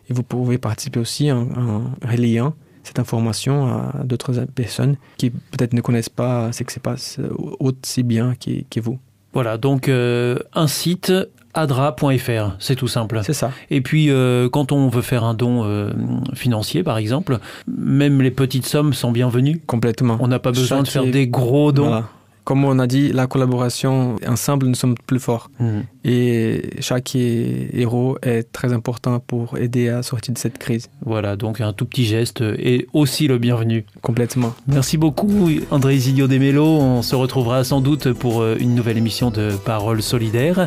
et 0.10 0.14
vous 0.14 0.24
pouvez 0.24 0.58
participer 0.58 1.00
aussi 1.00 1.32
en, 1.32 1.84
relayant 2.04 2.54
cette 2.84 3.00
information 3.00 3.68
à 3.68 4.04
d'autres 4.04 4.46
personnes 4.56 4.96
qui 5.18 5.30
peut-être 5.30 5.74
ne 5.74 5.82
connaissent 5.82 6.10
pas 6.10 6.52
ce 6.52 6.64
qui 6.64 6.74
se 6.74 6.80
passe 6.80 7.20
aussi 7.60 8.04
bien 8.04 8.34
que, 8.36 8.80
vous. 8.80 8.98
Voilà, 9.34 9.58
donc 9.58 9.90
euh, 9.90 10.40
un 10.54 10.68
site 10.68 11.12
adra.fr, 11.54 12.56
c'est 12.60 12.76
tout 12.76 12.88
simple. 12.88 13.22
C'est 13.24 13.34
ça. 13.34 13.52
Et 13.70 13.82
puis, 13.82 14.10
euh, 14.10 14.50
quand 14.50 14.72
on 14.72 14.88
veut 14.90 15.02
faire 15.02 15.24
un 15.24 15.34
don 15.34 15.64
euh, 15.64 15.92
financier, 16.34 16.84
par 16.84 16.98
exemple, 16.98 17.40
même 17.68 18.22
les 18.22 18.32
petites 18.32 18.66
sommes 18.66 18.94
sont 18.94 19.12
bienvenues. 19.12 19.60
Complètement. 19.66 20.18
On 20.20 20.28
n'a 20.28 20.40
pas 20.40 20.52
besoin 20.52 20.84
de 20.84 20.88
faire 20.88 21.06
des 21.06 21.28
gros 21.28 21.72
dons. 21.72 21.88
Voilà 21.88 22.10
comme 22.50 22.66
on 22.66 22.80
a 22.80 22.88
dit, 22.88 23.12
la 23.14 23.28
collaboration, 23.28 24.16
ensemble, 24.28 24.66
nous 24.66 24.74
sommes 24.74 24.96
plus 25.06 25.20
forts. 25.20 25.52
Mhm. 25.60 25.84
Et 26.04 26.72
chaque 26.80 27.16
héros 27.16 28.18
est 28.24 28.52
très 28.52 28.74
important 28.74 29.20
pour 29.20 29.56
aider 29.60 29.90
à 29.90 30.02
sortir 30.02 30.34
de 30.34 30.40
cette 30.40 30.58
crise. 30.58 30.90
Voilà, 31.06 31.36
donc 31.36 31.62
un 31.62 31.74
tout 31.74 31.86
petit 31.86 32.06
geste 32.06 32.42
est 32.42 32.88
aussi 32.92 33.28
le 33.28 33.38
bienvenu. 33.38 33.86
Complètement. 34.02 34.56
Merci 34.66 34.98
beaucoup, 34.98 35.48
André 35.70 35.94
Isilio 35.94 36.26
Desmélo. 36.26 36.66
On 36.66 37.04
se 37.04 37.16
retrouvera 37.16 37.64
sans 37.64 37.82
doute 37.82 38.14
pour 38.14 38.42
euh, 38.42 38.58
une 38.60 38.74
nouvelle 38.74 38.98
émission 38.98 39.30
de 39.30 39.52
Paroles 39.64 40.02
solidaires. 40.02 40.66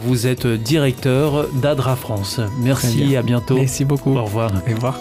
Vous 0.00 0.26
êtes 0.26 0.46
directeur 0.46 1.46
d'Adra 1.60 1.94
France. 1.94 2.40
Merci, 2.62 3.16
à 3.16 3.22
bientôt. 3.22 3.56
Merci 3.56 3.84
beaucoup. 3.84 4.16
Au 4.16 4.24
revoir. 4.24 4.50
Au 4.66 4.74
revoir. 4.74 4.98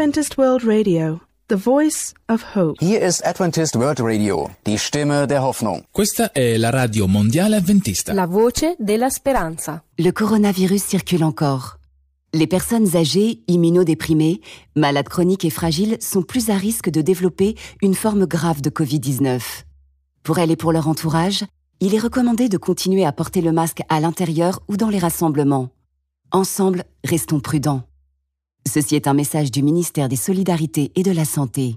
Adventist 0.00 0.38
World 0.38 0.64
Radio, 0.64 1.20
the 1.48 1.58
voice 1.62 2.14
of 2.30 2.56
hope. 2.56 2.82
Hier 2.82 3.02
ist 3.02 3.22
Adventist 3.22 3.76
World 3.76 4.00
Radio, 4.00 4.48
die 4.64 4.78
Stimme 4.78 5.26
der 5.26 5.42
Hoffnung. 5.42 5.84
Questa 5.92 6.32
è 6.32 6.56
la 6.56 6.70
radio 6.70 7.06
mondiale 7.06 7.56
adventista. 7.56 8.14
La 8.14 8.26
voce 8.26 8.76
della 8.78 9.10
speranza. 9.10 9.84
Le 9.98 10.12
coronavirus 10.12 10.88
circule 10.88 11.22
encore. 11.22 11.76
Les 12.32 12.46
personnes 12.46 12.96
âgées, 12.96 13.42
immunodéprimées, 13.46 14.40
malades 14.74 15.10
chroniques 15.10 15.44
et 15.44 15.50
fragiles 15.50 15.98
sont 16.00 16.22
plus 16.22 16.48
à 16.48 16.54
risque 16.54 16.88
de 16.88 17.02
développer 17.02 17.54
une 17.82 17.94
forme 17.94 18.24
grave 18.24 18.62
de 18.62 18.70
Covid-19. 18.70 19.42
Pour 20.22 20.38
elles 20.38 20.50
et 20.50 20.56
pour 20.56 20.72
leur 20.72 20.88
entourage, 20.88 21.44
il 21.80 21.94
est 21.94 21.98
recommandé 21.98 22.48
de 22.48 22.56
continuer 22.56 23.04
à 23.04 23.12
porter 23.12 23.42
le 23.42 23.52
masque 23.52 23.82
à 23.90 24.00
l'intérieur 24.00 24.60
ou 24.66 24.78
dans 24.78 24.88
les 24.88 24.98
rassemblements. 24.98 25.68
Ensemble, 26.32 26.84
restons 27.04 27.40
prudents. 27.40 27.82
Ceci 28.68 28.94
est 28.94 29.08
un 29.08 29.14
message 29.14 29.50
du 29.50 29.62
ministère 29.62 30.08
des 30.08 30.16
Solidarités 30.16 30.92
et 30.94 31.02
de 31.02 31.12
la 31.12 31.24
Santé. 31.24 31.76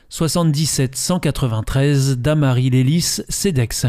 77 0.11 0.95
193 0.97 2.17
Damary 2.17 2.69
Lélis, 2.69 3.21
CEDEX. 3.29 3.85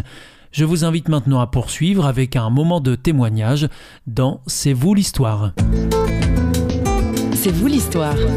Je 0.52 0.64
vous 0.64 0.84
invite 0.84 1.08
maintenant 1.08 1.40
à 1.40 1.48
poursuivre 1.48 2.06
avec 2.06 2.36
un 2.36 2.48
moment 2.48 2.78
de 2.78 2.94
témoignage 2.94 3.68
dans 4.06 4.40
C'est 4.46 4.72
vous 4.72 4.94
l'histoire. 4.94 5.50
C'est 7.34 7.50
vous 7.50 7.66
l'histoire. 7.66 8.14
C'est 8.16 8.28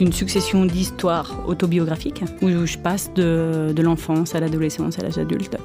une 0.00 0.12
succession 0.12 0.64
d'histoires 0.64 1.44
autobiographiques 1.46 2.22
où 2.42 2.48
je 2.66 2.78
passe 2.78 3.10
de, 3.14 3.72
de 3.74 3.82
l'enfance 3.82 4.34
à 4.34 4.40
l'adolescence, 4.40 4.98
à 4.98 5.02
l'âge 5.02 5.18
adulte, 5.18 5.56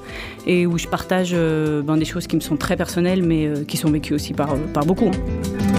et 0.45 0.65
où 0.65 0.77
je 0.77 0.87
partage 0.87 1.31
euh, 1.33 1.81
ben, 1.81 1.97
des 1.97 2.05
choses 2.05 2.27
qui 2.27 2.35
me 2.35 2.41
sont 2.41 2.57
très 2.57 2.75
personnelles, 2.75 3.23
mais 3.23 3.47
euh, 3.47 3.63
qui 3.63 3.77
sont 3.77 3.91
vécues 3.91 4.13
aussi 4.13 4.33
par, 4.33 4.55
par 4.73 4.85
beaucoup. 4.85 5.07
hein. 5.07 5.72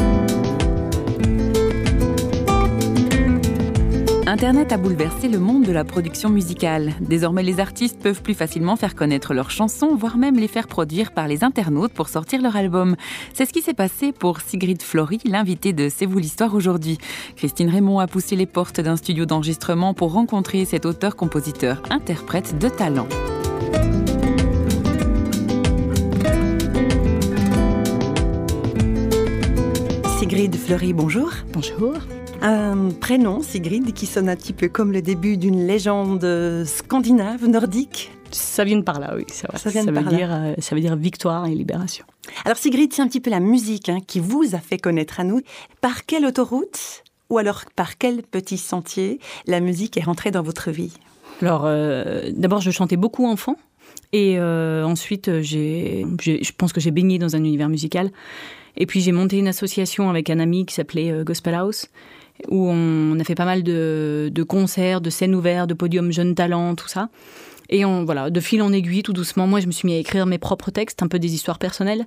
Internet 4.35 4.73
a 4.73 4.79
bouleversé 4.79 5.29
le 5.29 5.39
monde 5.39 5.63
de 5.63 5.71
la 5.71 5.85
production 5.85 6.29
musicale. 6.29 6.95
Désormais, 7.01 7.45
les 7.45 7.61
artistes 7.61 8.01
peuvent 8.03 8.21
plus 8.21 8.35
facilement 8.35 8.75
faire 8.75 8.97
connaître 8.97 9.33
leurs 9.33 9.53
chansons, 9.53 9.95
voire 9.95 10.17
même 10.17 10.35
les 10.35 10.49
faire 10.49 10.67
produire 10.67 11.13
par 11.13 11.29
les 11.29 11.45
internautes 11.45 11.93
pour 11.93 12.09
sortir 12.09 12.43
leur 12.43 12.57
album. 12.57 12.97
C'est 13.33 13.47
ce 13.47 13.53
qui 13.53 13.63
s'est 13.63 13.75
passé 13.75 14.11
pour 14.11 14.41
Sigrid 14.41 14.83
Flory, 14.83 15.21
l'invitée 15.25 15.73
de 15.73 15.89
C'est 15.89 16.05
vous 16.05 16.19
l'histoire 16.19 16.53
aujourd'hui. 16.53 16.99
Christine 17.37 17.71
Raymond 17.71 18.01
a 18.01 18.09
poussé 18.09 18.35
les 18.35 18.47
portes 18.47 18.81
d'un 18.81 18.97
studio 18.97 19.25
d'enregistrement 19.25 19.95
pour 19.95 20.13
rencontrer 20.13 20.65
cet 20.65 20.85
auteur-compositeur-interprète 20.85 22.59
de 22.59 22.69
talent. 22.69 23.07
Sigrid 30.19 30.57
Fleury, 30.57 30.93
bonjour. 30.93 31.31
Bonjour. 31.53 31.99
Un 32.45 32.91
prénom, 32.91 33.41
Sigrid, 33.41 33.95
qui 33.95 34.05
sonne 34.05 34.29
un 34.29 34.37
petit 34.37 34.53
peu 34.53 34.69
comme 34.69 34.93
le 34.93 35.01
début 35.01 35.39
d'une 35.39 35.67
légende 35.67 36.65
scandinave, 36.67 37.49
nordique. 37.49 38.13
Ça 38.31 38.65
vient 38.65 38.77
de 38.77 38.83
par 38.83 39.01
là, 39.01 39.15
oui, 39.17 39.25
c'est 39.29 39.47
vrai. 39.47 39.59
Ça 39.59 39.71
vient 39.71 39.83
de 39.83 39.91
veut 39.91 39.95
par 39.95 40.05
là. 40.05 40.11
dire, 40.11 40.29
euh, 40.31 40.55
ça 40.59 40.75
veut 40.75 40.83
dire 40.83 40.95
victoire 40.95 41.47
et 41.47 41.55
libération. 41.55 42.05
Alors 42.45 42.59
Sigrid, 42.59 42.93
c'est 42.93 43.01
un 43.01 43.09
petit 43.09 43.21
peu 43.21 43.31
la 43.31 43.41
musique 43.41 43.89
hein, 43.89 44.01
qui 44.07 44.21
vous 44.21 44.55
a 44.55 44.59
fait 44.59 44.77
connaître 44.77 45.21
à 45.21 45.25
nous. 45.25 45.41
Par 45.81 46.05
quelle 46.05 46.27
autoroute 46.27 47.05
ou 47.31 47.39
alors 47.39 47.63
par 47.77 47.97
quel 47.97 48.23
petit 48.23 48.59
sentier 48.59 49.21
la 49.47 49.61
musique 49.61 49.97
est 49.97 50.03
rentrée 50.03 50.31
dans 50.31 50.43
votre 50.43 50.71
vie? 50.71 50.93
Alors, 51.41 51.63
euh, 51.65 52.31
d'abord, 52.35 52.61
je 52.61 52.71
chantais 52.71 52.99
beaucoup 52.99 53.27
enfant. 53.27 53.57
Et 54.13 54.39
euh, 54.39 54.85
ensuite, 54.85 55.29
euh, 55.29 55.43
j'ai, 55.43 56.07
je 56.21 56.53
pense 56.57 56.73
que 56.73 56.81
j'ai 56.81 56.91
baigné 56.91 57.19
dans 57.19 57.37
un 57.37 57.41
univers 57.41 57.69
musical. 57.69 58.11
Et 58.77 58.87
puis, 58.87 59.01
j'ai 59.01 59.13
monté 59.13 59.39
une 59.39 59.49
association 59.49 60.11
avec 60.11 60.31
un 60.31 60.39
ami 60.39 60.67
qui 60.67 60.75
s'appelait 60.75 61.11
euh, 61.11 61.25
Gospel 61.25 61.55
House, 61.55 61.89
où 62.49 62.69
on 62.69 63.19
a 63.19 63.25
fait 63.25 63.35
pas 63.35 63.45
mal 63.45 63.63
de, 63.63 64.45
concerts, 64.47 65.01
de 65.01 65.11
scènes 65.11 65.35
ouvertes, 65.35 65.69
de 65.69 65.75
podiums 65.75 66.13
jeunes 66.13 66.35
talents, 66.35 66.75
tout 66.75 66.89
ça. 66.89 67.09
Et 67.71 67.85
voilà, 67.85 68.31
de 68.31 68.41
fil 68.41 68.61
en 68.63 68.73
aiguille, 68.73 69.03
tout 69.03 69.15
doucement, 69.15 69.47
moi, 69.47 69.61
je 69.61 69.67
me 69.67 69.73
suis 69.73 69.87
mis 69.87 69.95
à 69.95 69.99
écrire 69.99 70.27
mes 70.27 70.39
propres 70.39 70.71
textes, 70.71 71.03
un 71.03 71.09
peu 71.09 71.19
des 71.19 71.35
histoires 71.35 71.59
personnelles. 71.59 72.07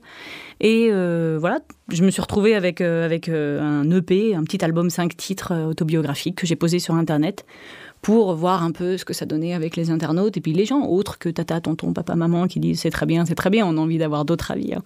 Et 0.60 0.90
euh, 0.92 1.38
voilà, 1.40 1.60
je 1.92 2.04
me 2.04 2.12
suis 2.12 2.22
retrouvée 2.22 2.56
avec, 2.56 2.80
euh, 2.80 3.06
avec 3.06 3.28
euh, 3.28 3.60
un 3.62 3.90
EP, 3.90 4.36
un 4.36 4.44
petit 4.44 4.64
album 4.64 4.90
5 4.90 5.18
titres 5.18 5.54
autobiographiques 5.68 6.36
que 6.36 6.48
j'ai 6.48 6.56
posé 6.56 6.80
sur 6.80 6.94
Internet 6.94 7.46
pour 8.04 8.36
voir 8.36 8.64
un 8.64 8.72
peu 8.72 8.98
ce 8.98 9.06
que 9.06 9.14
ça 9.14 9.26
donnait 9.26 9.54
avec 9.54 9.76
les 9.76 9.90
internautes 9.90 10.38
et 10.38 10.42
puis 10.42 10.54
les 10.54 10.66
gens 10.66 10.86
autres 10.86 11.18
que 11.18 11.30
tata, 11.30 11.60
tonton, 11.60 11.94
papa, 11.94 12.16
maman 12.16 12.48
qui 12.48 12.60
disent 12.60 12.82
c'est 12.82 12.92
très 12.92 13.08
bien, 13.08 13.26
c'est 13.26 13.36
très 13.36 13.50
bien, 13.50 13.66
on 13.66 13.76
a 13.78 13.82
envie 13.82 13.98
d'avoir 13.98 14.24
d'autres 14.24 14.52
avis. 14.52 14.76
hein. 14.76 14.84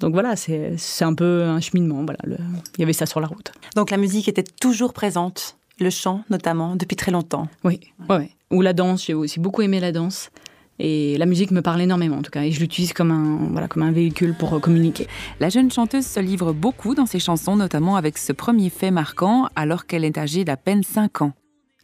Donc 0.00 0.12
voilà, 0.12 0.36
c'est 0.36 0.74
c'est 0.76 1.04
un 1.04 1.14
peu 1.14 1.42
un 1.44 1.60
cheminement. 1.60 2.02
Voilà, 2.04 2.18
le- 2.24 2.36
il 2.76 2.80
y 2.80 2.82
avait 2.84 2.92
ça 2.92 3.06
sur 3.06 3.20
la 3.20 3.26
route. 3.26 3.52
Donc 3.74 3.90
la 3.90 3.96
musique 3.96 4.28
était 4.28 4.42
toujours 4.44 4.92
présente, 4.92 5.56
le 5.80 5.90
chant 5.90 6.22
notamment, 6.30 6.76
depuis 6.76 6.96
très 6.96 7.10
longtemps. 7.12 7.48
Oui, 7.64 7.80
ouais, 8.08 8.16
ouais. 8.16 8.30
Ou 8.50 8.62
la 8.62 8.72
danse, 8.72 9.04
j'ai 9.06 9.14
aussi 9.14 9.40
beaucoup 9.40 9.62
aimé 9.62 9.80
la 9.80 9.92
danse. 9.92 10.30
Et 10.78 11.16
la 11.16 11.24
musique 11.24 11.52
me 11.52 11.62
parle 11.62 11.80
énormément 11.80 12.18
en 12.18 12.22
tout 12.22 12.30
cas, 12.30 12.42
et 12.42 12.52
je 12.52 12.60
l'utilise 12.60 12.92
comme 12.92 13.10
un, 13.10 13.48
voilà, 13.50 13.66
comme 13.66 13.82
un 13.82 13.92
véhicule 13.92 14.34
pour 14.34 14.52
euh, 14.52 14.58
communiquer. 14.60 15.06
La 15.40 15.48
jeune 15.48 15.70
chanteuse 15.70 16.04
se 16.04 16.20
livre 16.20 16.52
beaucoup 16.52 16.94
dans 16.94 17.06
ses 17.06 17.18
chansons, 17.18 17.56
notamment 17.56 17.96
avec 17.96 18.18
ce 18.18 18.34
premier 18.34 18.68
fait 18.68 18.90
marquant 18.90 19.48
alors 19.56 19.86
qu'elle 19.86 20.04
est 20.04 20.18
âgée 20.18 20.44
d'à 20.44 20.58
peine 20.58 20.82
5 20.82 21.22
ans. 21.22 21.32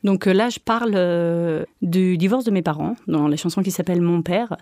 Donc 0.05 0.27
euh, 0.27 0.33
là, 0.33 0.49
je 0.49 0.59
parle 0.59 0.93
euh, 0.95 1.65
du 1.81 2.17
divorce 2.19 2.45
de 2.45 2.51
mes 2.51 2.63
parents 2.63 2.97
dans 3.07 3.29
la 3.29 3.37
chanson 3.37 3.63
qui 3.63 3.71
s'appelle 3.71 4.01
Mon 4.01 4.23
père. 4.23 4.57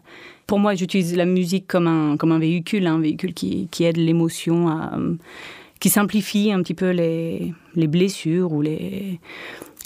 Pour 0.47 0.59
moi, 0.59 0.75
j'utilise 0.75 1.17
la 1.17 1.25
musique 1.25 1.67
comme 1.67 1.87
un, 1.87 2.17
comme 2.17 2.33
un 2.33 2.39
véhicule, 2.39 2.87
un 2.87 3.01
véhicule 3.01 3.33
qui, 3.35 3.69
aide 3.81 3.97
l'émotion 3.97 5.19
qui 5.81 5.89
simplifie 5.89 6.53
un 6.53 6.63
petit 6.63 6.75
peu 6.75 6.91
les, 6.91 7.55
les 7.75 7.87
blessures 7.87 8.53
ou 8.53 8.61
les, 8.61 9.19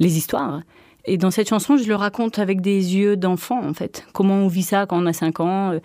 les 0.00 0.16
histoires. 0.16 0.62
Et 1.07 1.18
dans 1.18 1.31
cette 1.31 1.50
chanson, 1.50 1.76
je 1.76 1.87
le 1.87 1.94
raconte 1.94 2.38
avec 2.38 2.62
des 2.62 2.96
yeux 2.96 3.14
d'enfant, 3.14 3.62
en 3.62 3.74
fait. 3.74 4.07
Comment 4.14 4.37
on 4.37 4.48
vit 4.48 4.62
ça 4.62 4.87
quand 4.87 5.00
on 5.00 5.07
a 5.07 5.12
5 5.12 5.38
ans. 5.40 5.72
Euh, 5.72 5.81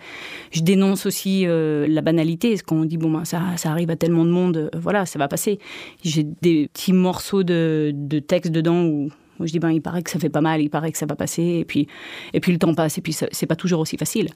Je 0.50 0.62
dénonce 0.62 1.04
aussi 1.04 1.44
la 1.46 2.00
banalité. 2.00 2.50
Parce 2.50 2.62
qu'on 2.62 2.86
dit, 2.86 2.96
bon, 2.96 3.10
ben, 3.10 3.24
ça, 3.24 3.40
arrive 3.64 3.90
à 3.90 3.96
tellement 3.96 4.24
de 4.24 4.30
monde, 4.30 4.70
voilà, 4.74 5.04
ça 5.04 5.18
va 5.18 5.28
passer. 5.28 5.58
J'ai 6.02 6.24
des 6.24 6.68
petits 6.72 6.94
morceaux 6.94 7.42
de, 7.42 7.92
de 7.94 8.18
texte 8.18 8.50
dedans 8.50 8.82
où, 8.82 9.10
je 9.46 9.52
dis, 9.52 9.58
ben, 9.58 9.70
il 9.70 9.80
paraît 9.80 10.02
que 10.02 10.10
ça 10.10 10.18
fait 10.18 10.28
pas 10.28 10.40
mal, 10.40 10.60
il 10.60 10.70
paraît 10.70 10.92
que 10.92 10.98
ça 10.98 11.06
va 11.06 11.16
passer. 11.16 11.42
Et 11.42 11.64
puis, 11.64 11.88
et 12.32 12.40
puis 12.40 12.52
le 12.52 12.58
temps 12.58 12.74
passe, 12.74 12.98
et 12.98 13.00
puis 13.00 13.12
c'est 13.12 13.46
pas 13.46 13.56
toujours 13.56 13.80
aussi 13.80 13.96
facile. 13.96 14.28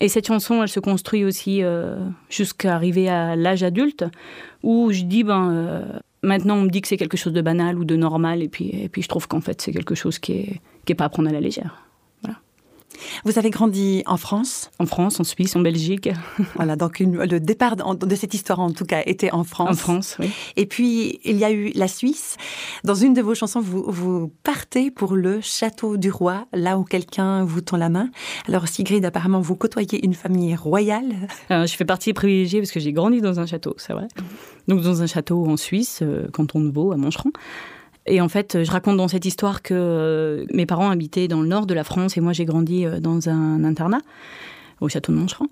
Et 0.00 0.08
cette 0.08 0.26
chanson, 0.26 0.62
elle 0.62 0.68
se 0.68 0.80
construit 0.80 1.24
aussi 1.24 1.62
euh, 1.62 1.96
jusqu'à 2.28 2.74
arriver 2.74 3.08
à 3.08 3.34
l'âge 3.34 3.62
adulte, 3.62 4.04
où 4.62 4.92
je 4.92 5.02
dis, 5.02 5.24
ben, 5.24 5.50
euh, 5.50 5.82
maintenant 6.22 6.56
on 6.56 6.62
me 6.62 6.68
dit 6.68 6.82
que 6.82 6.88
c'est 6.88 6.98
quelque 6.98 7.16
chose 7.16 7.32
de 7.32 7.40
banal 7.40 7.78
ou 7.78 7.84
de 7.84 7.96
normal, 7.96 8.42
et 8.42 8.48
puis, 8.48 8.70
et 8.72 8.88
puis 8.88 9.02
je 9.02 9.08
trouve 9.08 9.26
qu'en 9.28 9.40
fait 9.40 9.60
c'est 9.62 9.72
quelque 9.72 9.94
chose 9.94 10.18
qui 10.18 10.32
est, 10.32 10.60
qui 10.84 10.92
est 10.92 10.96
pas 10.96 11.06
à 11.06 11.08
prendre 11.08 11.28
à 11.28 11.32
la 11.32 11.40
légère. 11.40 11.85
Vous 13.24 13.38
avez 13.38 13.50
grandi 13.50 14.02
en 14.06 14.16
France? 14.16 14.70
En 14.78 14.86
France, 14.86 15.20
en 15.20 15.24
Suisse, 15.24 15.56
en 15.56 15.60
Belgique. 15.60 16.08
Voilà, 16.54 16.76
donc 16.76 17.00
une- 17.00 17.16
le 17.24 17.40
départ 17.40 17.76
de, 17.76 18.14
cette 18.14 18.34
histoire 18.34 18.60
en 18.60 18.72
tout 18.72 18.84
cas 18.84 19.02
était 19.06 19.30
en 19.30 19.44
France. 19.44 19.70
En 19.70 19.74
France, 19.74 20.16
oui. 20.20 20.30
Et 20.56 20.66
puis 20.66 21.20
il 21.24 21.36
y 21.36 21.44
a 21.44 21.50
eu 21.50 21.70
la 21.74 21.88
Suisse. 21.88 22.36
Dans 22.84 22.94
une 22.94 23.14
de 23.14 23.22
vos 23.22 23.34
chansons, 23.34 23.60
vous, 23.60 23.84
vous 23.86 24.32
partez 24.42 24.90
pour 24.90 25.14
le 25.16 25.40
château 25.40 25.96
du 25.96 26.10
roi, 26.10 26.46
là 26.52 26.78
où 26.78 26.84
quelqu'un 26.84 27.44
vous 27.44 27.60
tend 27.60 27.76
la 27.76 27.88
main. 27.88 28.10
Alors 28.48 28.68
Sigrid, 28.68 29.04
apparemment, 29.04 29.40
vous 29.40 29.56
côtoyez 29.56 30.04
une 30.04 30.14
famille 30.14 30.54
royale. 30.54 31.14
Euh, 31.50 31.66
je 31.66 31.76
fais 31.76 31.84
partie 31.84 32.12
privilégiée 32.12 32.60
parce 32.60 32.72
que 32.72 32.80
j'ai 32.80 32.92
grandi 32.92 33.20
dans 33.20 33.38
un 33.38 33.46
château, 33.46 33.74
c'est 33.76 33.92
vrai. 33.92 34.08
Donc 34.66 34.80
dans 34.82 35.02
un 35.02 35.06
château 35.06 35.46
en 35.46 35.56
Suisse, 35.56 36.00
euh, 36.02 36.26
canton 36.32 36.60
de 36.60 36.70
Vaud, 36.70 36.90
à 36.92 36.96
Moncheron. 36.96 37.30
Et 38.06 38.20
en 38.20 38.28
fait, 38.28 38.62
je 38.62 38.70
raconte 38.70 38.96
dans 38.96 39.08
cette 39.08 39.24
histoire 39.24 39.62
que 39.62 39.74
euh, 39.74 40.44
mes 40.52 40.66
parents 40.66 40.90
habitaient 40.90 41.28
dans 41.28 41.40
le 41.40 41.48
nord 41.48 41.66
de 41.66 41.74
la 41.74 41.84
France 41.84 42.16
et 42.16 42.20
moi 42.20 42.32
j'ai 42.32 42.44
grandi 42.44 42.86
euh, 42.86 43.00
dans 43.00 43.28
un 43.28 43.64
internat 43.64 44.00
au 44.80 44.88
château 44.88 45.12
de 45.12 45.18
Moncheron. 45.18 45.48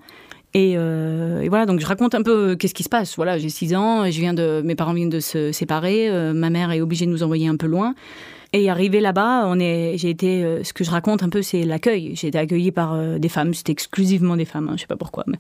Et, 0.57 0.75
euh, 0.77 1.45
voilà, 1.49 1.67
donc 1.67 1.81
je 1.81 1.87
raconte 1.87 2.15
un 2.15 2.23
peu 2.23 2.55
qu'est-ce 2.55 2.75
qui 2.75 2.85
se 2.85 2.89
passe. 2.89 3.17
Voilà, 3.17 3.39
j'ai 3.39 3.49
6 3.49 3.75
ans, 3.75 4.05
mes 4.05 4.75
parents 4.77 4.93
viennent 4.93 5.09
de 5.09 5.19
se 5.19 5.51
séparer, 5.51 6.09
ma 6.33 6.49
mère 6.49 6.71
est 6.71 6.81
obligée 6.81 7.07
de 7.07 7.11
nous 7.11 7.25
envoyer 7.25 7.49
un 7.49 7.57
peu 7.57 7.67
loin. 7.67 7.97
Et 8.53 8.71
arrivé 8.71 9.01
là-bas, 9.01 9.53
j'ai 9.59 10.11
été, 10.11 10.61
ce 10.63 10.73
que 10.73 10.85
je 10.85 10.91
raconte 10.93 11.25
un 11.25 11.29
peu, 11.29 11.43
c'est 11.43 11.65
l'accueil. 11.65 12.15
J'ai 12.15 12.29
été 12.29 12.39
accueillie 12.39 12.71
par 12.71 13.19
des 13.19 13.29
femmes, 13.29 13.53
c'était 13.53 13.73
exclusivement 13.73 14.37
des 14.37 14.45
femmes, 14.45 14.69
hein, 14.69 14.75
je 14.77 14.83
sais 14.83 14.87
pas 14.87 14.95
pourquoi, 14.95 15.25
mais 15.27 15.39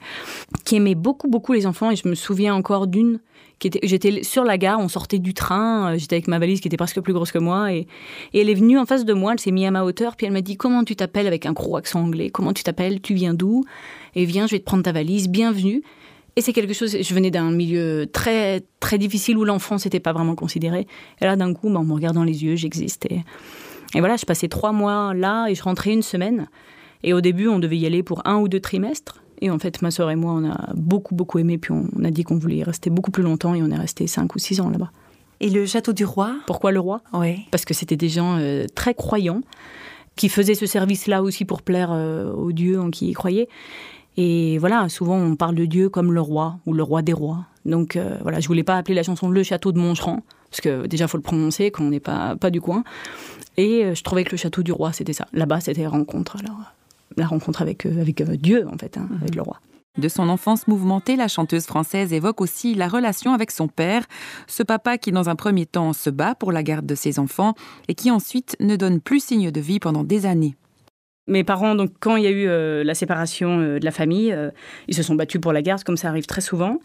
qui 0.65 0.75
aimaient 0.75 0.97
beaucoup, 0.97 1.29
beaucoup 1.29 1.53
les 1.53 1.65
enfants. 1.69 1.93
Et 1.93 1.97
je 1.97 2.09
me 2.09 2.17
souviens 2.17 2.57
encore 2.57 2.89
d'une 2.89 3.21
j'étais 3.61 4.23
sur 4.23 4.45
la 4.45 4.59
gare, 4.59 4.79
on 4.81 4.89
sortait 4.89 5.19
du 5.19 5.35
train, 5.35 5.93
euh, 5.93 5.99
j'étais 5.99 6.17
avec 6.17 6.29
ma 6.29 6.39
valise 6.39 6.61
qui 6.61 6.69
était 6.69 6.77
presque 6.77 7.01
plus 7.01 7.13
grosse 7.13 7.33
que 7.33 7.39
moi, 7.39 7.73
et, 7.73 7.87
elle 8.35 8.51
est 8.51 8.55
venue 8.55 8.79
en 8.79 8.87
face 8.87 9.05
de 9.05 9.13
moi, 9.13 9.33
elle 9.33 9.41
s'est 9.41 9.51
mise 9.51 9.67
à 9.67 9.71
ma 9.71 9.85
hauteur, 9.85 10.17
puis 10.17 10.27
elle 10.27 10.33
m'a 10.33 10.41
dit 10.41 10.57
comment 10.57 10.85
tu 10.85 10.97
t'appelles 10.97 11.27
avec 11.27 11.47
un 11.47 11.53
gros 11.53 11.77
accent 11.77 12.03
anglais, 12.03 12.31
comment 12.31 12.53
tu 12.53 12.63
t'appelles, 12.63 13.01
tu 13.01 13.15
viens 13.15 13.35
d'où, 13.35 13.65
et 14.15 14.25
viens, 14.25 14.47
je 14.47 14.53
vais 14.53 14.59
te 14.59 14.65
prendre 14.65 14.83
ta 14.83 14.93
valise, 14.93 15.29
bienvenue. 15.29 15.83
Et 16.37 16.41
c'est 16.41 16.53
quelque 16.53 16.73
chose, 16.73 16.97
je 17.01 17.15
venais 17.15 17.31
d'un 17.31 17.53
milieu 17.53 18.09
très, 18.13 18.65
très 18.81 18.99
difficile 18.99 19.39
où 19.39 19.45
l'enfance 19.45 19.85
n'était 19.85 20.01
pas 20.01 20.13
vraiment 20.13 20.35
considéré. 20.35 20.89
Et 21.21 21.25
là, 21.25 21.37
d'un 21.37 21.55
coup, 21.55 21.71
bah, 21.71 21.79
en 21.79 21.85
me 21.85 21.93
regardant 21.93 22.25
les 22.25 22.43
yeux, 22.43 22.57
j'existe. 22.57 23.07
Et, 23.07 23.23
et 23.95 24.01
voilà, 24.01 24.17
je 24.17 24.25
passais 24.25 24.49
trois 24.49 24.73
mois 24.73 25.15
là 25.15 25.47
et 25.47 25.55
je 25.55 25.63
rentrais 25.63 25.93
une 25.93 26.03
semaine. 26.03 26.49
Et 27.05 27.13
au 27.13 27.21
début, 27.21 27.47
on 27.47 27.61
devait 27.61 27.77
y 27.77 27.87
aller 27.87 28.03
pour 28.03 28.27
un 28.27 28.39
ou 28.39 28.49
deux 28.49 28.59
trimestres. 28.59 29.23
Et 29.41 29.51
en 29.51 29.59
fait, 29.59 29.83
ma 29.83 29.91
sœur 29.91 30.11
et 30.11 30.17
moi, 30.17 30.33
on 30.33 30.51
a 30.51 30.73
beaucoup, 30.75 31.15
beaucoup 31.15 31.39
aimé. 31.39 31.59
Puis 31.59 31.73
on, 31.73 31.87
on 31.97 32.05
a 32.05 32.11
dit 32.11 32.23
qu'on 32.25 32.39
voulait 32.39 32.57
y 32.57 32.65
rester 32.65 32.91
beaucoup 32.91 33.11
plus 33.11 33.23
longtemps 33.23 33.55
et 33.55 33.63
on 33.63 33.71
est 33.71 33.77
resté 33.77 34.07
cinq 34.07 34.35
ou 34.35 34.39
six 34.39 34.61
ans 34.61 34.71
là-bas. 34.71 34.91
Et 35.41 35.51
le 35.51 35.67
château 35.67 35.93
du 35.93 36.05
roi? 36.05 36.37
Pourquoi 36.47 36.73
le 36.73 36.81
roi? 36.81 37.03
Oui. 37.13 37.41
Parce 37.51 37.65
que 37.65 37.75
c'était 37.75 37.97
des 37.97 38.09
gens 38.09 38.39
euh, 38.39 38.67
très 38.75 38.95
croyants 38.95 39.43
qui 40.17 40.29
faisaient 40.29 40.55
ce 40.55 40.67
service-là 40.67 41.23
aussi 41.23 41.45
pour 41.45 41.63
plaire 41.63 41.91
euh, 41.93 42.33
aux 42.33 42.53
dieux 42.53 42.81
en 42.81 42.91
qui 42.91 43.09
ils 43.09 43.15
croyaient. 43.15 43.49
Et 44.17 44.59
voilà, 44.59 44.89
souvent 44.89 45.17
on 45.17 45.35
parle 45.35 45.57
de 45.57 45.65
Dieu 45.65 45.89
comme 45.89 46.13
le 46.13 46.21
roi 46.21 46.59
ou 46.67 46.73
le 46.73 46.85
roi 46.85 47.03
des 47.03 47.13
rois. 47.13 47.47
Donc 47.67 47.97
euh, 47.97 48.17
voilà, 48.23 48.39
je 48.39 48.47
voulais 48.47 48.63
pas 48.63 48.77
appeler 48.77 48.95
la 48.95 49.03
chanson 49.03 49.29
Le 49.29 49.43
Château 49.43 49.73
de 49.73 49.79
Moncheron, 49.79 50.23
parce 50.51 50.61
que 50.61 50.87
déjà 50.87 51.09
faut 51.09 51.17
le 51.17 51.23
prononcer 51.23 51.73
quand 51.73 51.83
on 51.83 51.91
n'est 51.91 51.99
pas, 51.99 52.37
pas 52.37 52.51
du 52.51 52.61
coin. 52.61 52.85
Et 53.57 53.95
je 53.95 54.03
trouvais 54.03 54.25
que 54.25 54.31
le 54.31 54.37
Château 54.37 54.63
du 54.63 54.73
Roi, 54.73 54.93
c'était 54.93 55.13
ça. 55.13 55.27
Là-bas, 55.33 55.61
c'était 55.61 55.87
rencontre. 55.87 56.37
Alors, 56.39 56.59
la 57.17 57.27
rencontre 57.27 57.63
avec, 57.63 57.87
euh, 57.87 58.01
avec 58.01 58.21
euh, 58.21 58.37
Dieu, 58.37 58.67
en 58.73 58.77
fait, 58.79 58.97
hein, 58.97 59.09
avec 59.21 59.35
le 59.35 59.43
roi. 59.43 59.61
De 59.97 60.09
son 60.09 60.29
enfance 60.29 60.67
mouvementée, 60.67 61.15
la 61.15 61.29
chanteuse 61.29 61.67
française 61.67 62.13
évoque 62.13 62.41
aussi 62.41 62.75
la 62.75 62.89
relation 62.89 63.33
avec 63.33 63.53
son 63.53 63.69
père, 63.69 64.05
ce 64.49 64.65
papa 64.65 64.99
qui 64.99 65.13
dans 65.13 65.29
un 65.29 65.37
premier 65.37 65.67
temps 65.67 65.93
se 65.93 66.11
bat 66.11 66.35
pour 66.35 66.51
la 66.51 66.65
garde 66.65 66.85
de 66.85 66.97
ses 66.97 67.21
enfants 67.21 67.55
et 67.87 67.95
qui 67.95 68.11
ensuite 68.11 68.57
ne 68.59 68.75
donne 68.75 69.01
plus 69.01 69.23
signe 69.23 69.53
de 69.53 69.61
vie 69.61 69.79
pendant 69.79 70.03
des 70.03 70.27
années. 70.27 70.57
Mes 71.27 71.43
parents, 71.43 71.75
donc, 71.75 71.91
quand 72.01 72.17
il 72.17 72.25
y 72.25 72.27
a 72.27 72.31
eu 72.31 72.47
euh, 72.49 72.85
la 72.85 72.95
séparation 72.95 73.59
euh, 73.59 73.79
de 73.79 73.85
la 73.87 73.93
famille, 73.93 74.31
euh, 74.31 74.51
ils 74.89 74.95
se 74.95 75.03
sont 75.03 75.15
battus 75.15 75.41
pour 75.41 75.55
la 75.55 75.63
garde, 75.63 75.83
comme 75.83 75.97
ça 75.97 76.09
arrive 76.09 76.27
très 76.27 76.43
souvent. 76.43 76.81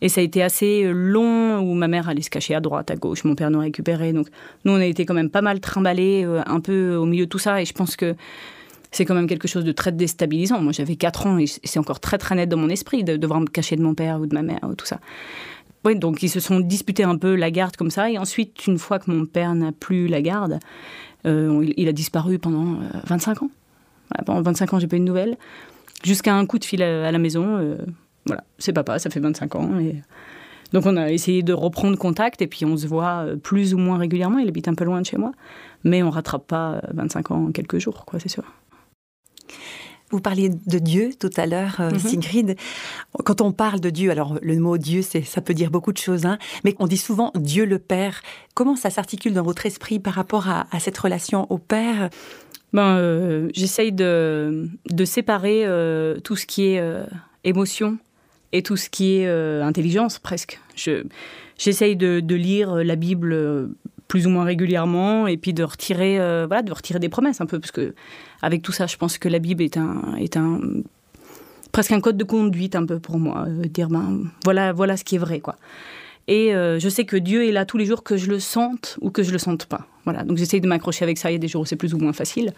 Et 0.00 0.08
ça 0.08 0.20
a 0.20 0.24
été 0.24 0.44
assez 0.44 0.88
long, 0.92 1.58
où 1.58 1.74
ma 1.74 1.88
mère 1.88 2.08
allait 2.08 2.22
se 2.22 2.30
cacher 2.30 2.54
à 2.54 2.60
droite, 2.60 2.92
à 2.92 2.96
gauche, 2.96 3.24
mon 3.24 3.34
père 3.34 3.50
nous 3.50 3.58
récupérait. 3.58 4.12
Donc, 4.12 4.28
nous, 4.64 4.72
on 4.72 4.76
a 4.76 4.84
été 4.84 5.06
quand 5.06 5.14
même 5.14 5.30
pas 5.30 5.42
mal 5.42 5.58
trimballés, 5.58 6.24
un 6.24 6.60
peu 6.60 6.94
au 6.94 7.04
milieu 7.04 7.24
de 7.24 7.30
tout 7.30 7.40
ça. 7.40 7.60
Et 7.60 7.64
je 7.64 7.72
pense 7.72 7.96
que 7.96 8.14
c'est 8.92 9.04
quand 9.04 9.14
même 9.14 9.26
quelque 9.26 9.48
chose 9.48 9.64
de 9.64 9.72
très 9.72 9.92
déstabilisant. 9.92 10.60
Moi, 10.60 10.72
j'avais 10.72 10.96
4 10.96 11.26
ans 11.26 11.38
et 11.38 11.46
c'est 11.46 11.78
encore 11.78 12.00
très, 12.00 12.18
très 12.18 12.34
net 12.34 12.48
dans 12.48 12.56
mon 12.56 12.68
esprit 12.68 13.04
de 13.04 13.16
devoir 13.16 13.40
me 13.40 13.46
cacher 13.46 13.76
de 13.76 13.82
mon 13.82 13.94
père 13.94 14.20
ou 14.20 14.26
de 14.26 14.34
ma 14.34 14.42
mère 14.42 14.60
ou 14.62 14.74
tout 14.74 14.86
ça. 14.86 15.00
Oui, 15.84 15.96
donc 15.96 16.22
ils 16.22 16.28
se 16.28 16.40
sont 16.40 16.60
disputés 16.60 17.04
un 17.04 17.16
peu 17.16 17.34
la 17.34 17.50
garde 17.50 17.76
comme 17.76 17.90
ça. 17.90 18.10
Et 18.10 18.18
ensuite, 18.18 18.66
une 18.66 18.78
fois 18.78 18.98
que 18.98 19.10
mon 19.10 19.26
père 19.26 19.54
n'a 19.54 19.72
plus 19.72 20.08
la 20.08 20.20
garde, 20.20 20.58
il 21.24 21.88
a 21.88 21.92
disparu 21.92 22.38
pendant 22.38 22.78
25 23.06 23.42
ans 23.42 23.50
pendant 24.24 24.42
25 24.42 24.74
ans, 24.74 24.78
j'ai 24.78 24.86
pas 24.86 24.96
eu 24.96 25.00
de 25.00 25.04
nouvelles. 25.04 25.36
Jusqu'à 26.02 26.34
un 26.34 26.46
coup 26.46 26.58
de 26.58 26.64
fil 26.64 26.82
à, 26.82 27.10
la 27.10 27.18
maison. 27.18 27.56
Euh, 27.58 27.76
voilà, 28.26 28.44
c'est 28.58 28.72
papa, 28.72 28.98
ça 28.98 29.10
fait 29.10 29.20
25 29.20 29.56
ans. 29.56 29.70
Donc 30.72 30.86
on 30.86 30.96
a 30.96 31.10
essayé 31.10 31.42
de 31.42 31.52
reprendre 31.52 31.98
contact 31.98 32.42
et 32.42 32.46
puis 32.46 32.64
on 32.64 32.76
se 32.76 32.86
voit 32.86 33.24
euh, 33.24 33.36
plus 33.36 33.74
ou 33.74 33.78
moins 33.78 33.98
régulièrement. 33.98 34.38
Il 34.38 34.48
habite 34.48 34.68
un 34.68 34.74
peu 34.74 34.84
loin 34.84 35.00
de 35.00 35.06
chez 35.06 35.16
moi. 35.16 35.32
Mais 35.84 36.02
on 36.02 36.10
rattrape 36.10 36.46
pas 36.46 36.82
25 36.92 37.30
ans 37.30 37.46
en 37.46 37.52
quelques 37.52 37.78
jours, 37.78 38.04
quoi, 38.04 38.20
c'est 38.20 38.28
sûr. 38.28 38.44
Vous 40.10 40.20
parliez 40.20 40.48
de 40.48 40.78
Dieu 40.80 41.10
tout 41.18 41.30
à 41.36 41.46
l'heure, 41.46 41.80
mhm. 41.80 41.98
Sigrid. 41.98 42.56
Quand 43.24 43.40
on 43.40 43.52
parle 43.52 43.78
de 43.78 43.90
Dieu, 43.90 44.10
alors 44.10 44.38
le 44.42 44.58
mot 44.58 44.76
Dieu, 44.76 45.02
ça 45.02 45.40
peut 45.40 45.54
dire 45.54 45.70
beaucoup 45.70 45.92
de 45.92 45.98
choses, 45.98 46.26
hein, 46.26 46.38
mais 46.64 46.74
on 46.80 46.88
dit 46.88 46.96
souvent 46.96 47.30
Dieu 47.36 47.64
le 47.64 47.78
Père. 47.78 48.22
Comment 48.54 48.74
ça 48.74 48.90
s'articule 48.90 49.34
dans 49.34 49.44
votre 49.44 49.66
esprit 49.66 50.00
par 50.00 50.14
rapport 50.14 50.48
à, 50.48 50.66
à 50.72 50.80
cette 50.80 50.98
relation 50.98 51.46
au 51.50 51.58
Père? 51.58 52.10
Ben, 52.72 52.96
euh, 52.96 53.48
J'essaye 53.52 53.92
de, 53.92 54.68
de, 54.88 55.04
séparer 55.04 55.64
euh, 55.64 56.20
tout 56.20 56.36
ce 56.36 56.46
qui 56.46 56.66
est 56.66 56.80
euh, 56.80 57.04
émotion 57.44 57.98
et 58.52 58.62
tout 58.62 58.76
ce 58.76 58.90
qui 58.90 59.18
est 59.18 59.28
intelligence, 59.62 60.18
presque. 60.18 60.60
J'essaye 61.56 61.94
de, 61.94 62.18
de, 62.20 62.34
lire 62.34 62.74
la 62.76 62.96
Bible 62.96 63.70
plus 64.10 64.26
ou 64.26 64.30
moins 64.30 64.44
régulièrement 64.44 65.26
et 65.26 65.38
puis 65.38 65.54
de 65.54 65.62
retirer, 65.62 66.16
voilà, 66.46 66.62
de 66.62 66.72
retirer 66.72 66.98
des 66.98 67.08
promesses 67.08 67.40
un 67.40 67.46
peu, 67.46 67.58
parce 67.58 67.70
que 67.70 67.94
avec 68.42 68.60
tout 68.60 68.72
ça, 68.72 68.86
je 68.86 68.96
pense 68.96 69.16
que 69.16 69.28
la 69.28 69.38
Bible 69.38 69.62
est 69.62 69.78
un, 69.78 70.16
est 70.18 70.36
un 70.36 70.60
presque 71.72 71.92
un 71.92 72.00
code 72.00 72.16
de 72.16 72.24
conduite 72.24 72.74
un 72.74 72.84
peu 72.84 72.98
pour 72.98 73.18
moi, 73.18 73.46
dire 73.48 73.88
ben 73.88 74.24
voilà, 74.44 74.72
voilà 74.72 74.96
ce 74.96 75.04
qui 75.04 75.14
est 75.14 75.18
vrai, 75.18 75.40
quoi. 75.40 75.56
Et 76.28 76.54
euh, 76.54 76.78
je 76.78 76.88
sais 76.88 77.04
que 77.04 77.16
Dieu 77.16 77.48
est 77.48 77.52
là 77.52 77.64
tous 77.64 77.76
les 77.76 77.86
jours, 77.86 78.04
que 78.04 78.16
je 78.16 78.28
le 78.30 78.38
sente 78.38 78.98
ou 79.00 79.10
que 79.10 79.22
je 79.22 79.32
le 79.32 79.38
sente 79.38 79.66
pas. 79.66 79.86
Voilà. 80.04 80.22
Donc 80.22 80.36
j'essaye 80.36 80.60
de 80.60 80.68
m'accrocher 80.68 81.02
avec 81.02 81.18
ça. 81.18 81.30
Il 81.30 81.34
y 81.34 81.36
a 81.36 81.40
des 81.40 81.48
jours 81.48 81.62
où 81.62 81.64
c'est 81.64 81.76
plus 81.76 81.92
ou 81.92 81.98
moins 81.98 82.12
facile. 82.12 82.52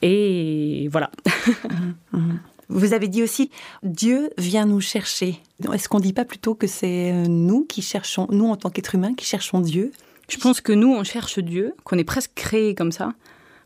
Et 0.00 0.88
voilà. 0.90 1.10
Mhm. 2.12 2.40
Vous 2.68 2.94
avez 2.94 3.08
dit 3.08 3.22
aussi, 3.22 3.50
Dieu 3.82 4.30
vient 4.38 4.66
nous 4.66 4.80
chercher. 4.80 5.38
Est-ce 5.72 5.88
qu'on 5.88 5.98
ne 5.98 6.02
dit 6.02 6.12
pas 6.12 6.24
plutôt 6.24 6.54
que 6.54 6.66
c'est 6.66 7.10
euh, 7.10 7.26
nous 7.26 7.64
qui 7.64 7.82
cherchons, 7.82 8.28
nous 8.30 8.48
en 8.48 8.56
tant 8.56 8.70
qu'êtres 8.70 8.94
humains, 8.94 9.14
qui 9.14 9.26
cherchons 9.26 9.60
Dieu? 9.60 9.92
Je 10.28 10.36
pense 10.38 10.60
que 10.60 10.72
nous, 10.72 10.92
on 10.92 11.04
cherche 11.04 11.38
Dieu, 11.38 11.74
qu'on 11.84 11.98
est 11.98 12.04
presque 12.04 12.32
créé 12.34 12.74
comme 12.74 12.92
ça. 12.92 13.12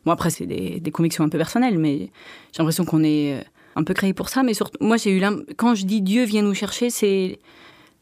Bon, 0.05 0.13
après, 0.13 0.31
c'est 0.31 0.47
des, 0.47 0.91
convictions 0.91 1.25
un 1.25 1.29
peu 1.29 1.39
personnelles, 1.39 1.79
mais 1.79 2.11
j'ai 2.53 2.59
l'impression 2.59 2.85
qu'on 2.85 3.03
est 3.03 3.35
euh, 3.35 3.43
un 3.75 3.85
peu 3.85 3.95
créé 3.95 4.13
pour 4.13 4.29
ça. 4.29 4.43
Mais 4.43 4.55
surtout, 4.55 4.79
moi, 4.81 4.97
j'ai 4.97 5.17
eu 5.17 5.23
quand 5.57 5.75
je 5.75 5.85
dis 5.85 6.01
Dieu 6.01 6.25
vient 6.25 6.43
nous 6.43 6.55
chercher, 6.55 6.91
c'est 6.91 7.39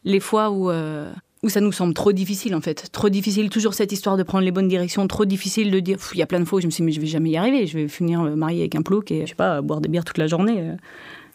les 0.03 0.19
fois 0.19 0.51
où, 0.51 0.69
où 1.45 1.49
ça 1.49 1.61
nous 1.61 1.71
semble 1.71 1.93
trop 1.93 2.11
difficile 2.11 2.55
en 2.55 2.61
fait. 2.61 2.89
Trop 2.91 3.07
difficile, 3.07 3.49
toujours 3.49 3.75
cette 3.75 3.91
histoire 3.91 4.17
de 4.17 4.23
prendre 4.23 4.43
les 4.43 4.51
bonnes 4.51 4.67
directions, 4.67 5.07
trop 5.07 5.25
difficile 5.25 5.69
de 5.69 5.79
dire, 5.79 5.97
il 6.13 6.17
y 6.17 6.23
a 6.23 6.25
plein 6.25 6.39
de 6.39 6.45
fois 6.45 6.57
où 6.57 6.61
je 6.61 6.65
me 6.65 6.71
suis 6.71 6.81
dit, 6.81 6.85
mais 6.87 6.91
je 6.91 6.99
vais 6.99 7.07
jamais 7.07 7.29
y 7.29 7.37
arriver, 7.37 7.67
je 7.67 7.77
vais 7.77 7.87
finir 7.87 8.21
euh, 8.21 8.35
mariée 8.35 8.61
avec 8.61 8.75
un 8.75 8.81
plouc 8.81 9.11
et 9.11 9.21
je 9.21 9.27
sais 9.27 9.35
pas, 9.35 9.61
boire 9.61 9.79
des 9.79 9.87
bières 9.87 10.03
toute 10.03 10.17
la 10.17 10.25
journée. 10.25 10.57
Euh. 10.59 10.75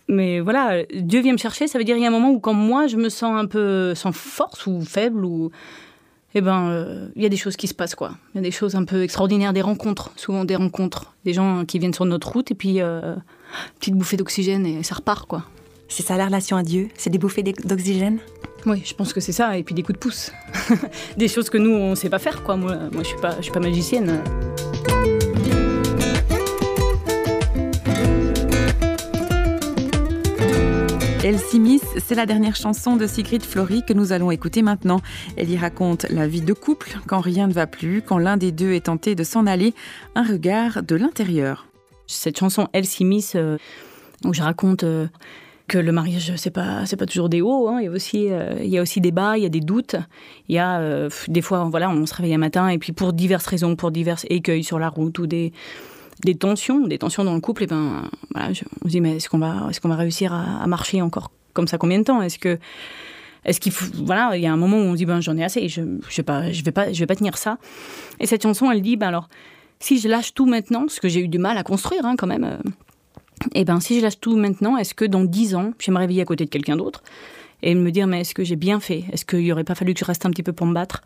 Mais 0.09 0.41
voilà, 0.41 0.83
Dieu 0.93 1.21
vient 1.21 1.33
me 1.33 1.39
chercher, 1.39 1.69
ça 1.69 1.79
veut 1.79 1.85
dire 1.85 1.97
il 1.97 2.03
y 2.03 2.05
a 2.05 2.09
un 2.09 2.13
moment 2.13 2.33
où 2.33 2.41
quand 2.41 2.53
moi 2.53 2.89
je 2.89 2.97
me 2.97 3.09
sens 3.09 3.39
un 3.41 3.47
peu 3.47 3.95
sans 3.95 4.11
force 4.11 4.67
ou 4.67 4.81
faible 4.81 5.25
ou 5.25 5.53
eh 6.35 6.41
ben, 6.41 6.69
euh, 6.69 7.09
il 7.17 7.23
y 7.23 7.27
a 7.27 7.29
des 7.29 7.37
choses 7.37 7.57
qui 7.57 7.67
se 7.67 7.75
passent, 7.75 7.95
quoi. 7.95 8.13
Il 8.35 8.39
y 8.39 8.41
a 8.41 8.43
des 8.43 8.51
choses 8.51 8.75
un 8.75 8.85
peu 8.85 9.03
extraordinaires, 9.03 9.53
des 9.53 9.63
rencontres, 9.63 10.13
souvent 10.17 10.45
des 10.45 10.57
rencontres, 10.57 11.15
des 11.25 11.33
gens 11.33 11.65
qui 11.65 11.79
viennent 11.79 11.95
sur 11.95 12.05
notre 12.05 12.31
route, 12.33 12.51
et 12.51 12.55
puis, 12.55 12.81
petite 13.79 13.95
bouffée 13.95 14.17
d'oxygène, 14.17 14.65
et 14.67 14.83
ça 14.83 14.95
repart, 14.95 15.27
quoi. 15.27 15.45
C'est 15.89 16.05
ça 16.05 16.17
la 16.17 16.27
relation 16.27 16.57
à 16.57 16.63
Dieu? 16.63 16.89
C'est 16.97 17.11
des 17.11 17.19
bouffées 17.19 17.43
d'oxygène? 17.43 18.21
Oui, 18.65 18.83
je 18.85 18.95
pense 18.95 19.13
que 19.13 19.21
c'est 19.21 19.33
ça, 19.33 19.59
et 19.59 19.65
puis 19.65 19.75
des 19.75 19.83
coups 19.83 19.95
de 19.95 20.01
pouce. 20.01 20.33
des 21.17 21.29
choses 21.29 21.51
que 21.51 21.59
nous, 21.59 21.73
on 21.73 21.91
ne 21.91 21.95
sait 21.97 22.11
pas 22.11 22.19
faire, 22.19 22.43
quoi. 22.45 22.57
Moi, 22.57 22.77
moi 22.93 23.03
je 23.03 23.09
suis 23.09 23.21
pas, 23.21 23.37
je 23.39 23.43
suis 23.43 23.53
pas 23.53 23.61
magicienne. 23.61 24.23
Elsie 31.31 31.61
Miss, 31.61 31.85
c'est 32.05 32.17
la 32.17 32.27
dernière 32.27 32.57
chanson 32.57 32.97
de 32.97 33.07
Sigrid 33.07 33.45
Flory 33.45 33.85
que 33.87 33.93
nous 33.93 34.11
allons 34.11 34.33
écouter 34.33 34.63
maintenant. 34.63 35.01
Elle 35.37 35.49
y 35.49 35.57
raconte 35.57 36.07
la 36.11 36.27
vie 36.27 36.41
de 36.41 36.53
couple, 36.53 36.99
quand 37.07 37.21
rien 37.21 37.47
ne 37.47 37.53
va 37.53 37.69
plus, 37.69 38.03
quand 38.03 38.19
l'un 38.19 38.37
des 38.37 38.51
deux 38.51 38.73
est 38.73 38.87
tenté 38.87 39.15
de 39.15 39.23
s'en 39.23 39.47
aller, 39.47 39.73
un 40.17 40.25
regard 40.25 40.83
de 40.83 40.97
l'intérieur. 40.97 41.69
Cette 42.09 42.37
chanson 42.37 42.67
Elsie 42.73 43.05
Miss, 43.05 43.35
euh, 43.37 43.59
où 44.25 44.35
je 44.35 44.43
raconte... 44.43 44.83
Euh, 44.83 45.07
que 45.69 45.79
le 45.79 45.93
mariage, 45.93 46.33
c'est 46.35 46.51
pas, 46.51 46.83
pas 46.99 47.07
toujours 47.07 47.29
des 47.29 47.43
hauts. 47.43 47.69
Hein. 47.69 47.79
Il, 47.81 47.85
y 47.85 47.87
a 47.87 47.93
aussi, 47.93 48.27
euh, 48.29 48.57
il 48.61 48.71
y 48.71 48.77
a 48.77 48.83
aussi 48.83 49.01
des 49.01 49.13
bas, 49.13 49.37
il 49.37 49.45
y 49.45 49.47
a 49.47 49.49
des 49.49 49.61
doutes. 49.61 49.95
Il 50.49 50.57
y 50.57 50.59
a 50.59 51.09
des 51.29 51.43
fois, 51.43 51.63
voilà, 51.71 51.89
on 51.91 52.07
se 52.07 52.15
réveille 52.15 52.35
un 52.35 52.39
matin 52.39 52.67
et 52.67 52.79
puis 52.79 52.91
pour 52.91 53.13
diverses 53.13 53.47
raisons, 53.47 53.77
pour 53.77 53.93
divers 53.93 54.19
écueils 54.29 54.65
sur 54.65 54.81
la 54.81 54.89
route 54.89 55.17
ou 55.21 55.29
des, 55.29 55.53
des 56.25 56.35
tensions, 56.35 56.87
des 56.87 56.99
tensions 56.99 57.25
dans 57.25 57.35
le 57.35 57.41
couple, 57.41 57.65
et 57.65 57.67
ben, 57.67 58.09
voilà, 58.33 58.51
on 58.85 58.89
se 58.89 58.91
dit, 58.91 59.01
mais 59.01 59.17
est-ce 59.17 59.29
qu'on 59.29 59.39
va, 59.39 59.67
est-ce 59.71 59.81
qu'on 59.81 59.89
va 59.89 59.97
réussir 59.97 60.33
à, 60.33 60.67
marcher 60.67 61.03
encore 61.03 61.31
comme 61.53 61.69
ça 61.69 61.79
combien 61.79 61.99
de 61.99 62.05
temps? 62.05 62.23
Est-ce 62.23 62.39
que 62.39 62.59
est-ce 63.45 63.59
qu'il 63.59 63.73
faut, 63.73 63.87
voilà, 64.05 64.37
il 64.37 64.43
y 64.43 64.47
a 64.47 64.53
un 64.53 64.57
moment 64.59 64.77
où 64.77 64.81
on 64.81 64.93
se 64.93 64.99
dit, 64.99 65.07
ben, 65.07 65.21
j'en 65.21 65.37
ai 65.37 65.45
assez, 65.45 65.69
je, 65.69 65.81
je 65.81 66.11
je 66.11 66.17
vais 66.17 66.23
pas, 66.23 66.53
je 66.93 66.99
vais 66.99 67.07
pas 67.07 67.17
tenir 67.17 67.39
ça. 67.39 67.57
Et 68.19 68.27
cette 68.27 68.43
chanson, 68.43 68.71
elle 68.71 68.83
dit, 68.83 68.97
ben 68.97 69.09
alors, 69.09 69.31
si 69.79 69.99
je 69.99 70.09
lâche 70.09 70.35
tout 70.35 70.45
maintenant, 70.45 70.87
ce 70.89 71.01
que 71.01 71.09
j'ai 71.09 71.21
eu 71.21 71.29
du 71.29 71.39
mal 71.39 71.57
à 71.57 71.63
construire, 71.63 72.05
hein, 72.05 72.17
quand 72.19 72.27
même, 72.27 72.45
euh, 72.45 72.59
eh 73.55 73.65
ben, 73.65 73.81
si 73.81 73.99
je 73.99 74.03
lâche 74.03 74.21
tout 74.21 74.37
maintenant, 74.37 74.77
est-ce 74.77 74.95
que 74.95 75.07
dans 75.07 75.25
dix 75.25 75.55
ans, 75.55 75.73
je 75.79 75.87
vais 75.87 75.93
me 75.93 75.99
réveiller 75.99 76.21
à 76.21 76.27
côté 76.27 76.45
de 76.45 76.51
quelqu'un 76.51 76.77
d'autre 76.77 77.03
et 77.63 77.75
me 77.75 77.91
dire, 77.91 78.07
mais 78.07 78.21
est-ce 78.21 78.35
que 78.35 78.45
j'ai 78.45 78.57
bien 78.57 78.79
fait? 78.79 79.05
Est-ce 79.13 79.25
qu'il 79.25 79.41
n'y 79.41 79.53
aurait 79.53 79.65
pas 79.65 79.75
fallu 79.75 79.95
que 79.95 80.01
je 80.01 80.05
reste 80.05 80.27
un 80.27 80.31
petit 80.31 80.43
peu 80.43 80.53
pour 80.53 80.67
me 80.67 80.75
battre? 80.75 81.03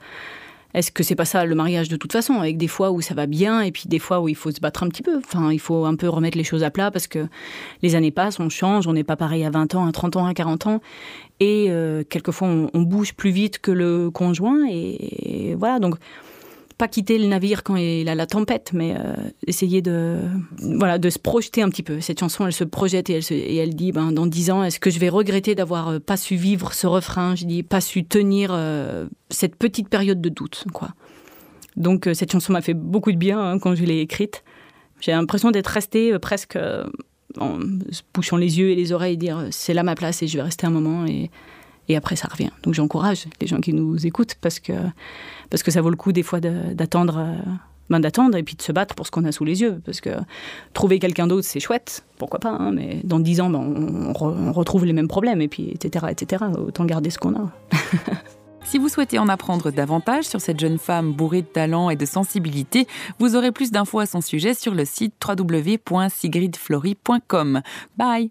Est-ce 0.74 0.90
que 0.90 1.02
c'est 1.02 1.14
pas 1.14 1.24
ça 1.24 1.44
le 1.44 1.54
mariage 1.54 1.88
de 1.88 1.96
toute 1.96 2.12
façon, 2.12 2.34
avec 2.34 2.56
des 2.56 2.68
fois 2.68 2.90
où 2.90 3.00
ça 3.00 3.14
va 3.14 3.26
bien 3.26 3.60
et 3.60 3.70
puis 3.70 3.84
des 3.86 3.98
fois 3.98 4.20
où 4.20 4.28
il 4.28 4.34
faut 4.34 4.50
se 4.50 4.60
battre 4.60 4.82
un 4.82 4.88
petit 4.88 5.02
peu 5.02 5.18
Enfin, 5.18 5.52
il 5.52 5.60
faut 5.60 5.84
un 5.84 5.94
peu 5.94 6.08
remettre 6.08 6.36
les 6.36 6.44
choses 6.44 6.64
à 6.64 6.70
plat 6.70 6.90
parce 6.90 7.06
que 7.06 7.26
les 7.82 7.94
années 7.94 8.10
passent, 8.10 8.40
on 8.40 8.48
change, 8.48 8.86
on 8.86 8.92
n'est 8.92 9.04
pas 9.04 9.16
pareil 9.16 9.44
à 9.44 9.50
20 9.50 9.74
ans, 9.76 9.86
à 9.86 9.92
30 9.92 10.16
ans, 10.16 10.26
à 10.26 10.34
40 10.34 10.66
ans. 10.66 10.80
Et 11.40 11.66
euh, 11.68 12.04
quelquefois, 12.08 12.48
on, 12.72 12.82
bouge 12.82 13.14
plus 13.14 13.30
vite 13.30 13.58
que 13.58 13.70
le 13.70 14.10
conjoint. 14.10 14.66
et 14.68 15.56
voilà, 15.58 15.78
donc 15.78 15.96
pas 16.78 16.88
quitter 16.88 17.18
le 17.18 17.26
navire 17.26 17.62
quand 17.62 17.76
il 17.76 18.08
a 18.08 18.14
la 18.14 18.26
tempête, 18.26 18.72
mais 18.72 18.94
euh, 18.96 19.14
essayer 19.46 19.82
de, 19.82 20.18
voilà, 20.58 20.98
de 20.98 21.08
se 21.10 21.18
projeter 21.18 21.62
un 21.62 21.68
petit 21.68 21.82
peu. 21.82 22.00
Cette 22.00 22.20
chanson, 22.20 22.46
elle 22.46 22.52
se 22.52 22.64
projette 22.64 23.10
et 23.10 23.14
elle, 23.14 23.24
et 23.30 23.56
elle 23.56 23.74
dit, 23.74 23.92
ben, 23.92 24.12
dans 24.12 24.26
dix 24.26 24.50
ans, 24.50 24.64
est-ce 24.64 24.80
que 24.80 24.90
je 24.90 24.98
vais 24.98 25.08
regretter 25.08 25.54
d'avoir 25.54 25.88
euh, 25.88 25.98
pas 26.00 26.16
su 26.16 26.36
vivre 26.36 26.72
ce 26.72 26.86
refrain? 26.86 27.34
Je 27.34 27.44
dis, 27.44 27.62
pas 27.62 27.80
su 27.80 28.04
tenir 28.04 28.50
euh, 28.52 29.06
cette 29.30 29.56
petite 29.56 29.88
période 29.88 30.20
de 30.20 30.28
doute, 30.28 30.64
quoi. 30.72 30.90
Donc 31.76 32.08
cette 32.14 32.30
chanson 32.30 32.52
m'a 32.52 32.62
fait 32.62 32.74
beaucoup 32.74 33.10
de 33.10 33.16
bien 33.16 33.40
hein, 33.40 33.58
quand 33.58 33.74
je 33.74 33.82
l'ai 33.82 33.98
écrite. 33.98 34.44
J'ai 35.00 35.10
l'impression 35.10 35.50
d'être 35.50 35.66
restée 35.66 36.16
presque 36.20 36.56
en 37.36 37.58
se 37.90 38.02
bouchant 38.14 38.36
les 38.36 38.60
yeux 38.60 38.70
et 38.70 38.76
les 38.76 38.92
oreilles 38.92 39.14
et 39.14 39.16
dire, 39.16 39.48
c'est 39.50 39.74
là 39.74 39.82
ma 39.82 39.96
place 39.96 40.22
et 40.22 40.28
je 40.28 40.36
vais 40.36 40.44
rester 40.44 40.68
un 40.68 40.70
moment 40.70 41.04
et 41.04 41.32
et 41.88 41.96
après 41.96 42.16
ça 42.16 42.28
revient. 42.30 42.50
Donc 42.62 42.74
j'encourage 42.74 43.26
les 43.40 43.46
gens 43.46 43.60
qui 43.60 43.72
nous 43.72 44.06
écoutent 44.06 44.34
parce 44.40 44.60
que, 44.60 44.72
parce 45.50 45.62
que 45.62 45.70
ça 45.70 45.80
vaut 45.80 45.90
le 45.90 45.96
coup 45.96 46.12
des 46.12 46.22
fois 46.22 46.40
d'attendre. 46.40 47.18
Euh, 47.18 47.36
ben 47.90 48.00
d'attendre 48.00 48.38
et 48.38 48.42
puis 48.42 48.54
de 48.54 48.62
se 48.62 48.72
battre 48.72 48.94
pour 48.94 49.06
ce 49.06 49.10
qu'on 49.10 49.26
a 49.26 49.32
sous 49.32 49.44
les 49.44 49.60
yeux. 49.60 49.82
Parce 49.84 50.00
que 50.00 50.08
trouver 50.72 50.98
quelqu'un 50.98 51.26
d'autre, 51.26 51.46
c'est 51.46 51.60
chouette, 51.60 52.02
pourquoi 52.16 52.40
pas, 52.40 52.48
hein, 52.48 52.72
mais 52.72 53.02
dans 53.04 53.20
dix 53.20 53.42
ans, 53.42 53.50
ben, 53.50 53.58
on, 53.58 54.52
retrouve 54.52 54.86
les 54.86 54.94
mêmes 54.94 55.06
problèmes, 55.06 55.42
et 55.42 55.48
puis, 55.48 55.68
etc., 55.70 56.06
etc. 56.08 56.44
Autant 56.56 56.86
garder 56.86 57.10
ce 57.10 57.18
qu'on 57.18 57.34
a. 57.34 57.52
Si 58.64 58.78
vous 58.78 58.88
souhaitez 58.88 59.18
en 59.18 59.28
apprendre 59.28 59.70
davantage 59.70 60.24
sur 60.24 60.40
cette 60.40 60.58
jeune 60.58 60.78
femme 60.78 61.12
bourrée 61.12 61.42
de 61.42 61.46
talent 61.46 61.90
et 61.90 61.96
de 61.96 62.06
sensibilité, 62.06 62.86
vous 63.18 63.36
aurez 63.36 63.52
plus 63.52 63.70
d'infos 63.70 63.98
à 63.98 64.06
son 64.06 64.22
sujet 64.22 64.54
sur 64.54 64.74
le 64.74 64.86
site 64.86 65.12
www.sigridflory.com. 65.22 67.60
Bye 67.96 68.30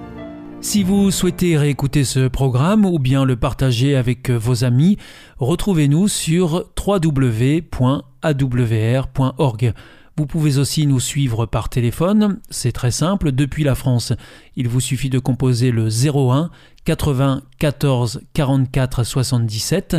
Si 0.61 0.83
vous 0.83 1.09
souhaitez 1.09 1.57
réécouter 1.57 2.03
ce 2.03 2.27
programme 2.27 2.85
ou 2.85 2.99
bien 2.99 3.25
le 3.25 3.35
partager 3.35 3.95
avec 3.95 4.29
vos 4.29 4.63
amis, 4.63 4.97
retrouvez-nous 5.39 6.07
sur 6.07 6.69
www.awr.org. 6.77 7.73
Vous 10.17 10.25
pouvez 10.27 10.59
aussi 10.59 10.85
nous 10.85 10.99
suivre 10.99 11.47
par 11.47 11.69
téléphone, 11.69 12.39
c'est 12.51 12.73
très 12.73 12.91
simple, 12.91 13.31
depuis 13.31 13.63
la 13.63 13.73
France. 13.73 14.13
Il 14.55 14.67
vous 14.67 14.81
suffit 14.81 15.09
de 15.09 15.17
composer 15.17 15.71
le 15.71 15.87
01 15.87 16.51
80 16.85 17.41
14 17.57 18.21
44 18.33 19.03
77. 19.03 19.97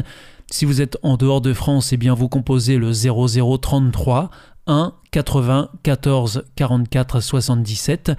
Si 0.49 0.65
vous 0.65 0.81
êtes 0.81 0.97
en 1.03 1.17
dehors 1.17 1.41
de 1.41 1.55
France, 1.55 1.93
eh 1.93 1.97
bien 1.97 2.15
vous 2.15 2.29
composez 2.29 2.77
le 2.77 2.93
0033 2.93 4.31
1 4.67 4.95
80 5.11 5.71
14 5.83 6.45
44 6.57 7.21
77. 7.21 8.13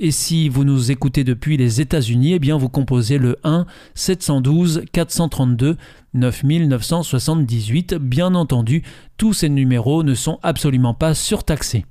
Et 0.00 0.12
si 0.12 0.48
vous 0.48 0.64
nous 0.64 0.92
écoutez 0.92 1.24
depuis 1.24 1.56
les 1.56 1.80
États-Unis, 1.80 2.34
eh 2.34 2.38
bien 2.38 2.56
vous 2.56 2.68
composez 2.68 3.18
le 3.18 3.36
1 3.42 3.66
712 3.94 4.84
432 4.92 5.76
9978. 6.14 7.94
Bien 7.94 8.34
entendu, 8.34 8.84
tous 9.16 9.32
ces 9.32 9.48
numéros 9.48 10.04
ne 10.04 10.14
sont 10.14 10.38
absolument 10.42 10.94
pas 10.94 11.14
surtaxés. 11.14 11.84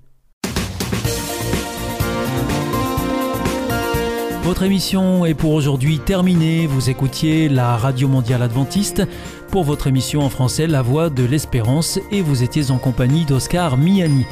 Votre 4.48 4.64
émission 4.64 5.26
est 5.26 5.34
pour 5.34 5.52
aujourd'hui 5.52 6.00
terminée. 6.00 6.68
Vous 6.68 6.90
écoutiez 6.90 7.50
la 7.50 7.76
Radio 7.76 8.08
Mondiale 8.08 8.42
Adventiste 8.42 9.04
pour 9.52 9.66
votre 9.66 9.88
émission 9.88 10.22
en 10.22 10.30
français 10.30 10.68
La 10.68 10.82
Voix 10.82 11.10
de 11.10 11.26
l'Espérance 11.26 12.00
et 12.14 12.22
vous 12.22 12.44
étiez 12.44 12.72
en 12.72 12.78
compagnie 12.78 13.26
d'Oscar 13.26 13.76
Miani. 13.76 14.26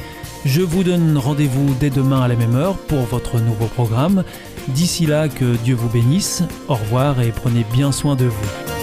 Je 0.46 0.62
vous 0.62 0.84
donne 0.84 1.18
rendez-vous 1.18 1.74
dès 1.78 1.90
demain 1.90 2.22
à 2.22 2.28
la 2.28 2.34
même 2.34 2.54
heure 2.54 2.78
pour 2.78 3.00
votre 3.00 3.38
nouveau 3.40 3.66
programme. 3.66 4.24
D'ici 4.68 5.04
là, 5.04 5.28
que 5.28 5.54
Dieu 5.56 5.74
vous 5.74 5.90
bénisse. 5.90 6.42
Au 6.66 6.76
revoir 6.76 7.20
et 7.20 7.30
prenez 7.30 7.66
bien 7.74 7.92
soin 7.92 8.16
de 8.16 8.24
vous. 8.24 8.75